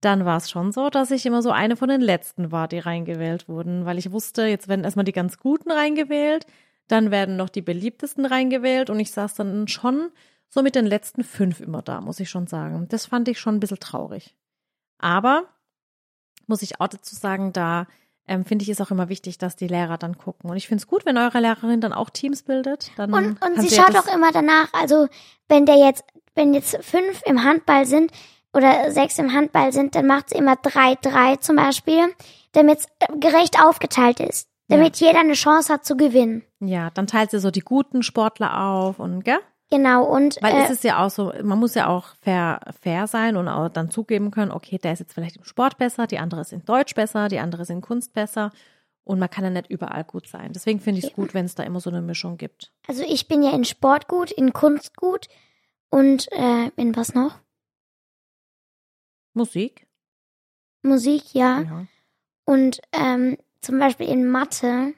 dann 0.00 0.24
war 0.24 0.36
es 0.36 0.50
schon 0.50 0.72
so, 0.72 0.90
dass 0.90 1.10
ich 1.10 1.26
immer 1.26 1.42
so 1.42 1.50
eine 1.50 1.76
von 1.76 1.88
den 1.88 2.00
letzten 2.00 2.52
war, 2.52 2.68
die 2.68 2.78
reingewählt 2.78 3.48
wurden, 3.48 3.84
weil 3.84 3.98
ich 3.98 4.12
wusste, 4.12 4.46
jetzt 4.46 4.68
werden 4.68 4.84
erstmal 4.84 5.04
die 5.04 5.12
ganz 5.12 5.38
Guten 5.38 5.70
reingewählt, 5.70 6.46
dann 6.88 7.10
werden 7.10 7.36
noch 7.36 7.48
die 7.48 7.62
beliebtesten 7.62 8.26
reingewählt 8.26 8.90
und 8.90 9.00
ich 9.00 9.10
saß 9.10 9.34
dann 9.34 9.68
schon 9.68 10.10
so 10.48 10.62
mit 10.62 10.74
den 10.74 10.86
letzten 10.86 11.24
fünf 11.24 11.60
immer 11.60 11.82
da, 11.82 12.00
muss 12.00 12.20
ich 12.20 12.30
schon 12.30 12.46
sagen. 12.46 12.86
Das 12.88 13.06
fand 13.06 13.28
ich 13.28 13.40
schon 13.40 13.56
ein 13.56 13.60
bisschen 13.60 13.80
traurig. 13.80 14.36
Aber 14.98 15.44
muss 16.46 16.62
ich 16.62 16.80
auch 16.80 16.88
dazu 16.88 17.14
sagen, 17.14 17.52
da 17.52 17.86
ähm, 18.28 18.44
finde 18.44 18.62
ich 18.62 18.68
es 18.68 18.80
auch 18.80 18.90
immer 18.90 19.08
wichtig, 19.08 19.38
dass 19.38 19.56
die 19.56 19.68
Lehrer 19.68 19.98
dann 19.98 20.18
gucken. 20.18 20.50
Und 20.50 20.56
ich 20.56 20.68
finde 20.68 20.82
es 20.82 20.86
gut, 20.86 21.06
wenn 21.06 21.18
eure 21.18 21.40
Lehrerin 21.40 21.80
dann 21.80 21.92
auch 21.92 22.10
Teams 22.10 22.42
bildet. 22.42 22.90
Dann 22.96 23.12
Und, 23.12 23.42
und 23.42 23.60
sie 23.60 23.74
schaut 23.74 23.96
auch 23.96 24.12
immer 24.12 24.32
danach, 24.32 24.72
also 24.72 25.08
wenn 25.48 25.66
der 25.66 25.76
jetzt, 25.76 26.04
wenn 26.36 26.54
jetzt 26.54 26.78
fünf 26.84 27.22
im 27.24 27.42
Handball 27.42 27.86
sind 27.86 28.12
oder 28.52 28.92
sechs 28.92 29.18
im 29.18 29.32
Handball 29.32 29.72
sind, 29.72 29.94
dann 29.94 30.06
macht 30.06 30.30
sie 30.30 30.36
immer 30.36 30.56
drei, 30.56 30.94
drei 31.00 31.36
zum 31.36 31.56
Beispiel, 31.56 32.14
damit 32.52 32.78
es 32.78 32.86
gerecht 33.18 33.56
aufgeteilt 33.60 34.20
ist. 34.20 34.48
Damit 34.68 34.96
jeder 34.96 35.20
eine 35.20 35.34
Chance 35.34 35.72
hat 35.72 35.84
zu 35.84 35.96
gewinnen. 35.96 36.42
Ja, 36.58 36.90
dann 36.90 37.06
teilt 37.06 37.30
sie 37.30 37.38
so 37.38 37.50
die 37.50 37.60
guten 37.60 38.02
Sportler 38.02 38.60
auf 38.60 38.98
und, 38.98 39.24
gell? 39.24 39.38
Genau, 39.70 40.04
und 40.04 40.38
Weil 40.42 40.54
äh, 40.54 40.64
es 40.64 40.70
ist 40.70 40.84
ja 40.84 41.04
auch 41.04 41.10
so, 41.10 41.32
man 41.42 41.58
muss 41.58 41.74
ja 41.74 41.88
auch 41.88 42.14
fair, 42.20 42.60
fair 42.80 43.06
sein 43.06 43.36
und 43.36 43.48
auch 43.48 43.68
dann 43.68 43.90
zugeben 43.90 44.30
können, 44.30 44.52
okay, 44.52 44.78
der 44.78 44.92
ist 44.92 45.00
jetzt 45.00 45.12
vielleicht 45.12 45.36
im 45.36 45.44
Sport 45.44 45.78
besser, 45.78 46.06
die 46.06 46.18
andere 46.18 46.40
ist 46.40 46.52
in 46.52 46.64
Deutsch 46.64 46.94
besser, 46.94 47.28
die 47.28 47.38
andere 47.38 47.62
ist 47.62 47.70
in 47.70 47.80
Kunst 47.80 48.12
besser. 48.12 48.52
Und 49.04 49.20
man 49.20 49.30
kann 49.30 49.44
ja 49.44 49.50
nicht 49.50 49.70
überall 49.70 50.02
gut 50.02 50.26
sein. 50.26 50.52
Deswegen 50.52 50.80
finde 50.80 50.98
ich 50.98 51.06
es 51.06 51.12
gut, 51.12 51.32
wenn 51.32 51.44
es 51.44 51.54
da 51.54 51.62
immer 51.62 51.78
so 51.78 51.90
eine 51.90 52.00
Mischung 52.00 52.38
gibt. 52.38 52.72
also 52.88 53.04
ich 53.06 53.28
bin 53.28 53.42
ja 53.44 53.52
in 53.52 53.64
Sport 53.64 54.08
gut, 54.08 54.32
in 54.32 54.52
Kunst 54.52 54.96
gut 54.96 55.28
und 55.90 56.30
äh, 56.32 56.70
in 56.76 56.96
was 56.96 57.14
noch? 57.14 57.40
Musik? 59.34 59.86
Musik, 60.82 61.34
ja. 61.34 61.60
Ja. 61.62 61.86
Und 62.44 62.80
ähm, 62.92 63.36
zum 63.60 63.78
Beispiel 63.78 64.08
in 64.08 64.28
Mathe. 64.28 64.94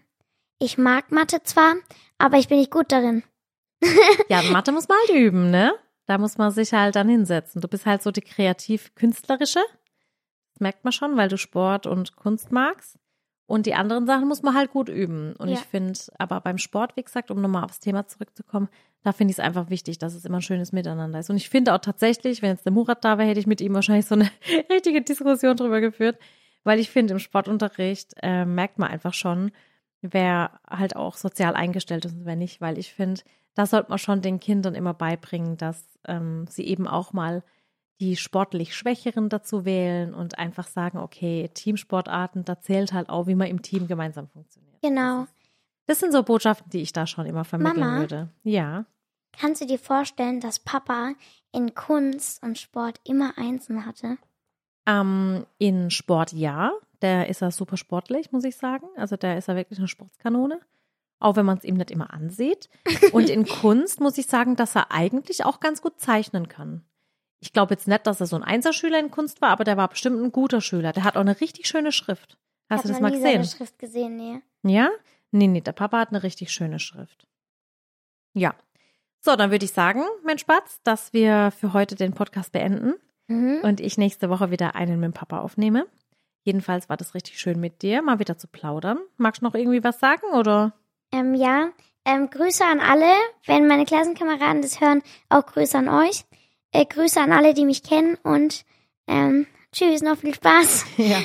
Ich 0.58 0.78
mag 0.78 1.10
Mathe 1.10 1.42
zwar, 1.42 1.74
aber 2.18 2.38
ich 2.38 2.48
bin 2.48 2.58
nicht 2.58 2.70
gut 2.70 2.92
darin. 2.92 3.22
Ja, 4.28 4.42
Mathe 4.42 4.72
muss 4.72 4.88
man 4.88 4.98
halt 4.98 5.16
üben, 5.16 5.50
ne? 5.50 5.72
Da 6.06 6.18
muss 6.18 6.38
man 6.38 6.50
sich 6.50 6.72
halt 6.72 6.96
dann 6.96 7.08
hinsetzen. 7.08 7.60
Du 7.60 7.68
bist 7.68 7.86
halt 7.86 8.02
so 8.02 8.10
die 8.10 8.20
kreativ-künstlerische. 8.22 9.60
Das 10.52 10.60
merkt 10.60 10.84
man 10.84 10.92
schon, 10.92 11.16
weil 11.16 11.28
du 11.28 11.36
Sport 11.36 11.86
und 11.86 12.16
Kunst 12.16 12.50
magst. 12.50 12.98
Und 13.48 13.64
die 13.64 13.74
anderen 13.74 14.06
Sachen 14.06 14.28
muss 14.28 14.42
man 14.42 14.54
halt 14.54 14.70
gut 14.70 14.90
üben. 14.90 15.34
Und 15.36 15.48
Ja. 15.48 15.54
ich 15.54 15.60
finde, 15.60 15.98
aber 16.18 16.42
beim 16.42 16.58
Sport, 16.58 16.96
wie 16.96 17.02
gesagt, 17.02 17.30
um 17.30 17.40
nochmal 17.40 17.64
aufs 17.64 17.80
Thema 17.80 18.06
zurückzukommen, 18.06 18.68
da 19.02 19.12
finde 19.12 19.30
ich 19.30 19.38
es 19.38 19.44
einfach 19.44 19.70
wichtig, 19.70 19.98
dass 19.98 20.14
es 20.14 20.26
immer 20.26 20.36
ein 20.38 20.42
schönes 20.42 20.70
Miteinander 20.72 21.18
ist. 21.18 21.30
Und 21.30 21.36
ich 21.38 21.48
finde 21.48 21.72
auch 21.74 21.78
tatsächlich, 21.78 22.42
wenn 22.42 22.50
jetzt 22.50 22.66
der 22.66 22.72
Murat 22.72 23.02
da 23.06 23.16
wäre, 23.16 23.26
hätte 23.26 23.40
ich 23.40 23.46
mit 23.46 23.62
ihm 23.62 23.72
wahrscheinlich 23.72 24.04
so 24.04 24.16
eine 24.16 24.28
richtige 24.70 25.00
Diskussion 25.00 25.56
drüber 25.56 25.80
geführt. 25.80 26.18
Weil 26.62 26.78
ich 26.78 26.90
finde, 26.90 27.14
im 27.14 27.18
Sportunterricht 27.20 28.12
äh, 28.22 28.44
merkt 28.44 28.78
man 28.78 28.90
einfach 28.90 29.14
schon, 29.14 29.50
wer 30.02 30.60
halt 30.68 30.94
auch 30.94 31.16
sozial 31.16 31.54
eingestellt 31.54 32.04
ist 32.04 32.12
und 32.16 32.26
wer 32.26 32.36
nicht. 32.36 32.60
Weil 32.60 32.76
ich 32.76 32.92
finde, 32.92 33.22
da 33.54 33.64
sollte 33.64 33.88
man 33.88 33.98
schon 33.98 34.20
den 34.20 34.40
Kindern 34.40 34.74
immer 34.74 34.92
beibringen, 34.92 35.56
dass 35.56 35.82
ähm, 36.06 36.44
sie 36.50 36.66
eben 36.66 36.86
auch 36.86 37.14
mal 37.14 37.42
die 38.00 38.16
sportlich 38.16 38.76
Schwächeren 38.76 39.28
dazu 39.28 39.64
wählen 39.64 40.14
und 40.14 40.38
einfach 40.38 40.66
sagen, 40.66 40.98
okay, 40.98 41.50
Teamsportarten, 41.52 42.44
da 42.44 42.60
zählt 42.60 42.92
halt 42.92 43.08
auch, 43.08 43.26
wie 43.26 43.34
man 43.34 43.48
im 43.48 43.62
Team 43.62 43.88
gemeinsam 43.88 44.28
funktioniert. 44.28 44.80
Genau. 44.82 45.26
Das 45.86 46.00
sind 46.00 46.12
so 46.12 46.22
Botschaften, 46.22 46.70
die 46.70 46.82
ich 46.82 46.92
da 46.92 47.06
schon 47.06 47.26
immer 47.26 47.44
vermitteln 47.44 47.80
Mama? 47.80 47.98
würde. 48.00 48.28
Ja. 48.44 48.84
Kannst 49.32 49.60
du 49.60 49.66
dir 49.66 49.78
vorstellen, 49.78 50.40
dass 50.40 50.58
Papa 50.58 51.12
in 51.52 51.74
Kunst 51.74 52.42
und 52.42 52.58
Sport 52.58 53.00
immer 53.04 53.36
Einsen 53.36 53.86
hatte? 53.86 54.18
Ähm, 54.86 55.46
in 55.58 55.90
Sport 55.90 56.32
ja, 56.32 56.72
Der 57.02 57.28
ist 57.28 57.40
ja 57.42 57.50
super 57.50 57.76
sportlich, 57.76 58.32
muss 58.32 58.44
ich 58.44 58.56
sagen. 58.56 58.86
Also 58.96 59.16
der 59.16 59.38
ist 59.38 59.48
ja 59.48 59.54
wirklich 59.54 59.78
eine 59.78 59.88
Sportskanone. 59.88 60.60
Auch 61.20 61.36
wenn 61.36 61.46
man 61.46 61.58
es 61.58 61.64
ihm 61.64 61.76
nicht 61.76 61.90
immer 61.90 62.12
ansieht. 62.12 62.68
Und 63.12 63.28
in 63.28 63.46
Kunst 63.46 64.00
muss 64.00 64.18
ich 64.18 64.26
sagen, 64.26 64.56
dass 64.56 64.76
er 64.76 64.90
eigentlich 64.90 65.44
auch 65.44 65.60
ganz 65.60 65.82
gut 65.82 66.00
zeichnen 66.00 66.48
kann. 66.48 66.84
Ich 67.40 67.52
glaube 67.52 67.74
jetzt 67.74 67.86
nicht, 67.88 68.06
dass 68.06 68.20
er 68.20 68.26
so 68.26 68.36
ein 68.36 68.42
Einserschüler 68.42 68.98
in 68.98 69.10
Kunst 69.10 69.40
war, 69.40 69.50
aber 69.50 69.64
der 69.64 69.76
war 69.76 69.88
bestimmt 69.88 70.20
ein 70.20 70.32
guter 70.32 70.60
Schüler. 70.60 70.92
Der 70.92 71.04
hat 71.04 71.16
auch 71.16 71.20
eine 71.22 71.40
richtig 71.40 71.66
schöne 71.68 71.92
Schrift. 71.92 72.36
Hast 72.68 72.84
du 72.84 72.88
das 72.88 73.00
mal 73.00 73.10
gesehen? 73.12 73.44
Seine 73.44 73.44
Schrift 73.44 73.78
gesehen, 73.78 74.16
nee. 74.16 74.40
Ja? 74.62 74.90
Nee, 75.30 75.46
nee, 75.46 75.60
der 75.60 75.72
Papa 75.72 75.98
hat 76.00 76.08
eine 76.10 76.22
richtig 76.22 76.50
schöne 76.52 76.78
Schrift. 76.78 77.26
Ja. 78.34 78.54
So, 79.20 79.36
dann 79.36 79.50
würde 79.50 79.64
ich 79.64 79.72
sagen, 79.72 80.02
mein 80.24 80.38
Spatz, 80.38 80.80
dass 80.84 81.12
wir 81.12 81.50
für 81.50 81.72
heute 81.72 81.94
den 81.96 82.12
Podcast 82.14 82.52
beenden 82.52 82.94
Mhm. 83.30 83.60
und 83.62 83.80
ich 83.80 83.98
nächste 83.98 84.30
Woche 84.30 84.50
wieder 84.50 84.74
einen 84.74 85.00
mit 85.00 85.08
dem 85.08 85.12
Papa 85.12 85.40
aufnehme. 85.40 85.86
Jedenfalls 86.44 86.88
war 86.88 86.96
das 86.96 87.14
richtig 87.14 87.38
schön 87.38 87.60
mit 87.60 87.82
dir, 87.82 88.00
mal 88.00 88.18
wieder 88.20 88.38
zu 88.38 88.48
plaudern. 88.48 88.98
Magst 89.18 89.42
du 89.42 89.46
noch 89.46 89.54
irgendwie 89.54 89.84
was 89.84 90.00
sagen 90.00 90.26
oder? 90.34 90.72
Ähm, 91.12 91.34
ja, 91.34 91.68
ähm, 92.06 92.30
Grüße 92.30 92.64
an 92.64 92.80
alle. 92.80 93.12
Wenn 93.44 93.66
meine 93.66 93.84
Klassenkameraden 93.84 94.62
das 94.62 94.80
hören, 94.80 95.02
auch 95.28 95.44
Grüße 95.44 95.76
an 95.76 95.88
euch. 95.88 96.24
Äh, 96.72 96.84
Grüße 96.84 97.20
an 97.20 97.32
alle, 97.32 97.54
die 97.54 97.64
mich 97.64 97.82
kennen 97.82 98.16
und 98.22 98.64
ähm, 99.06 99.46
tschüss, 99.72 100.02
noch 100.02 100.18
viel 100.18 100.34
Spaß. 100.34 100.84
Ja. 100.98 101.18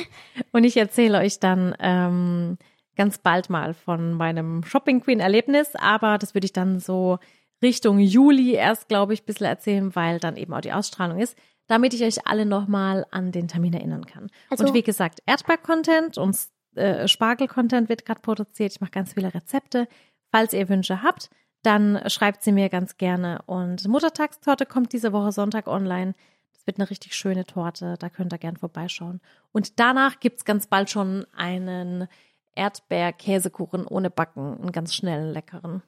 Und 0.51 0.63
ich 0.63 0.77
erzähle 0.77 1.19
euch 1.19 1.39
dann 1.39 1.75
ähm, 1.79 2.57
ganz 2.95 3.17
bald 3.17 3.49
mal 3.49 3.73
von 3.73 4.13
meinem 4.13 4.63
Shopping 4.63 5.01
Queen 5.01 5.19
Erlebnis, 5.19 5.75
aber 5.75 6.17
das 6.17 6.33
würde 6.33 6.45
ich 6.45 6.53
dann 6.53 6.79
so 6.79 7.19
Richtung 7.61 7.99
Juli 7.99 8.53
erst, 8.53 8.87
glaube 8.87 9.13
ich, 9.13 9.23
ein 9.23 9.25
bisschen 9.25 9.47
erzählen, 9.47 9.95
weil 9.95 10.19
dann 10.19 10.35
eben 10.35 10.53
auch 10.53 10.61
die 10.61 10.73
Ausstrahlung 10.73 11.19
ist, 11.19 11.37
damit 11.67 11.93
ich 11.93 12.03
euch 12.03 12.27
alle 12.27 12.45
nochmal 12.45 13.05
an 13.11 13.31
den 13.31 13.47
Termin 13.47 13.73
erinnern 13.73 14.05
kann. 14.05 14.29
Also- 14.49 14.65
und 14.65 14.73
wie 14.73 14.83
gesagt, 14.83 15.19
Erdbeer-Content 15.25 16.17
und 16.17 16.37
äh, 16.75 17.07
Spargel-Content 17.07 17.89
wird 17.89 18.05
gerade 18.05 18.21
produziert. 18.21 18.73
Ich 18.73 18.81
mache 18.81 18.91
ganz 18.91 19.13
viele 19.13 19.33
Rezepte. 19.33 19.87
Falls 20.31 20.53
ihr 20.53 20.67
Wünsche 20.67 21.03
habt, 21.03 21.29
dann 21.63 22.01
schreibt 22.07 22.43
sie 22.43 22.51
mir 22.51 22.69
ganz 22.69 22.97
gerne. 22.97 23.41
Und 23.45 23.87
Muttertagstorte 23.87 24.65
kommt 24.65 24.93
diese 24.93 25.13
Woche 25.13 25.31
Sonntag 25.31 25.67
online. 25.67 26.13
Das 26.53 26.67
wird 26.67 26.77
eine 26.77 26.89
richtig 26.89 27.15
schöne 27.15 27.45
Torte. 27.45 27.95
Da 27.97 28.09
könnt 28.09 28.33
ihr 28.33 28.37
gern 28.37 28.57
vorbeischauen. 28.57 29.21
Und 29.51 29.79
danach 29.79 30.19
gibt's 30.19 30.45
ganz 30.45 30.67
bald 30.67 30.89
schon 30.89 31.25
einen 31.35 32.07
Erdbeer-Käsekuchen 32.55 33.87
ohne 33.87 34.09
Backen. 34.09 34.59
Einen 34.59 34.71
ganz 34.71 34.93
schnellen, 34.93 35.33
leckeren. 35.33 35.81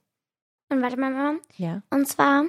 Und 0.69 0.81
warte 0.81 0.97
mal, 0.97 1.11
Mama. 1.11 1.39
Ja. 1.57 1.81
Und 1.89 2.07
zwar, 2.07 2.45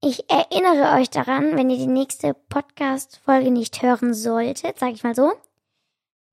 ich 0.00 0.30
erinnere 0.30 0.98
euch 0.98 1.10
daran, 1.10 1.56
wenn 1.56 1.70
ihr 1.70 1.78
die 1.78 1.86
nächste 1.86 2.34
Podcast-Folge 2.34 3.50
nicht 3.50 3.82
hören 3.82 4.14
solltet, 4.14 4.78
sage 4.78 4.92
ich 4.92 5.04
mal 5.04 5.14
so, 5.14 5.32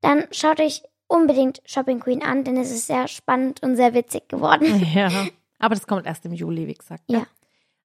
dann 0.02 0.26
schaut 0.32 0.60
euch 0.60 0.84
unbedingt 1.08 1.62
Shopping 1.66 2.00
Queen 2.00 2.24
an, 2.24 2.44
denn 2.44 2.58
es 2.58 2.72
ist 2.72 2.88
sehr 2.88 3.08
spannend 3.08 3.64
und 3.64 3.76
sehr 3.76 3.94
witzig 3.94 4.30
geworden. 4.30 4.84
Ja. 4.94 5.10
Aber 5.60 5.76
das 5.76 5.88
kommt 5.88 6.06
erst 6.06 6.26
im 6.26 6.34
Juli, 6.34 6.68
wie 6.68 6.74
gesagt. 6.74 7.04
Ja. 7.08 7.26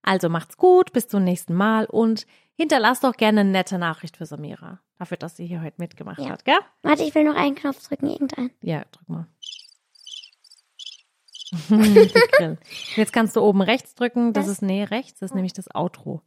Also 0.02 0.28
macht's 0.28 0.56
gut, 0.56 0.92
bis 0.92 1.09
zum 1.09 1.24
nächsten 1.24 1.54
Mal 1.54 1.85
und 1.87 2.26
hinterlasst 2.54 3.04
doch 3.04 3.16
gerne 3.16 3.40
eine 3.40 3.50
nette 3.50 3.78
Nachricht 3.78 4.16
für 4.16 4.26
Samira. 4.26 4.80
Dafür, 4.98 5.16
dass 5.16 5.37
sie 5.37 5.46
hier 5.46 5.62
heute 5.62 5.76
mitgemacht 5.78 6.18
Ja. 6.20 6.30
hat, 6.30 6.44
gell? 6.44 6.59
Warte, 6.83 7.02
ich 7.04 7.14
will 7.14 7.24
noch 7.24 7.35
einen 7.37 7.54
Knopf 7.54 7.87
drücken, 7.87 8.09
irgendeinen. 8.09 8.50
Ja, 8.62 8.85
drück 8.90 9.09
mal. 9.09 9.26
Jetzt 12.96 13.12
kannst 13.12 13.35
du 13.37 13.40
oben 13.40 13.61
rechts 13.61 13.94
drücken. 13.94 14.33
Das 14.33 14.46
Was? 14.46 14.52
ist 14.52 14.62
nee, 14.62 14.85
rechts. 14.85 15.20
Das 15.20 15.30
ist 15.30 15.35
nämlich 15.35 15.52
das 15.52 15.74
Outro. 15.74 16.22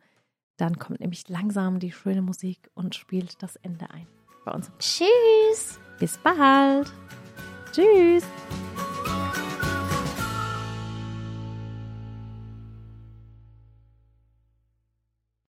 Dann 0.57 0.77
kommt 0.77 0.99
nämlich 0.99 1.27
langsam 1.29 1.79
die 1.79 1.91
schöne 1.91 2.21
Musik 2.21 2.69
und 2.73 2.93
spielt 2.95 3.41
das 3.41 3.55
Ende 3.57 3.89
ein. 3.89 4.07
Bei 4.45 4.51
uns. 4.51 4.71
Tschüss! 4.79 5.79
Bis 5.99 6.17
bald. 6.17 6.91
Tschüss. 7.71 8.23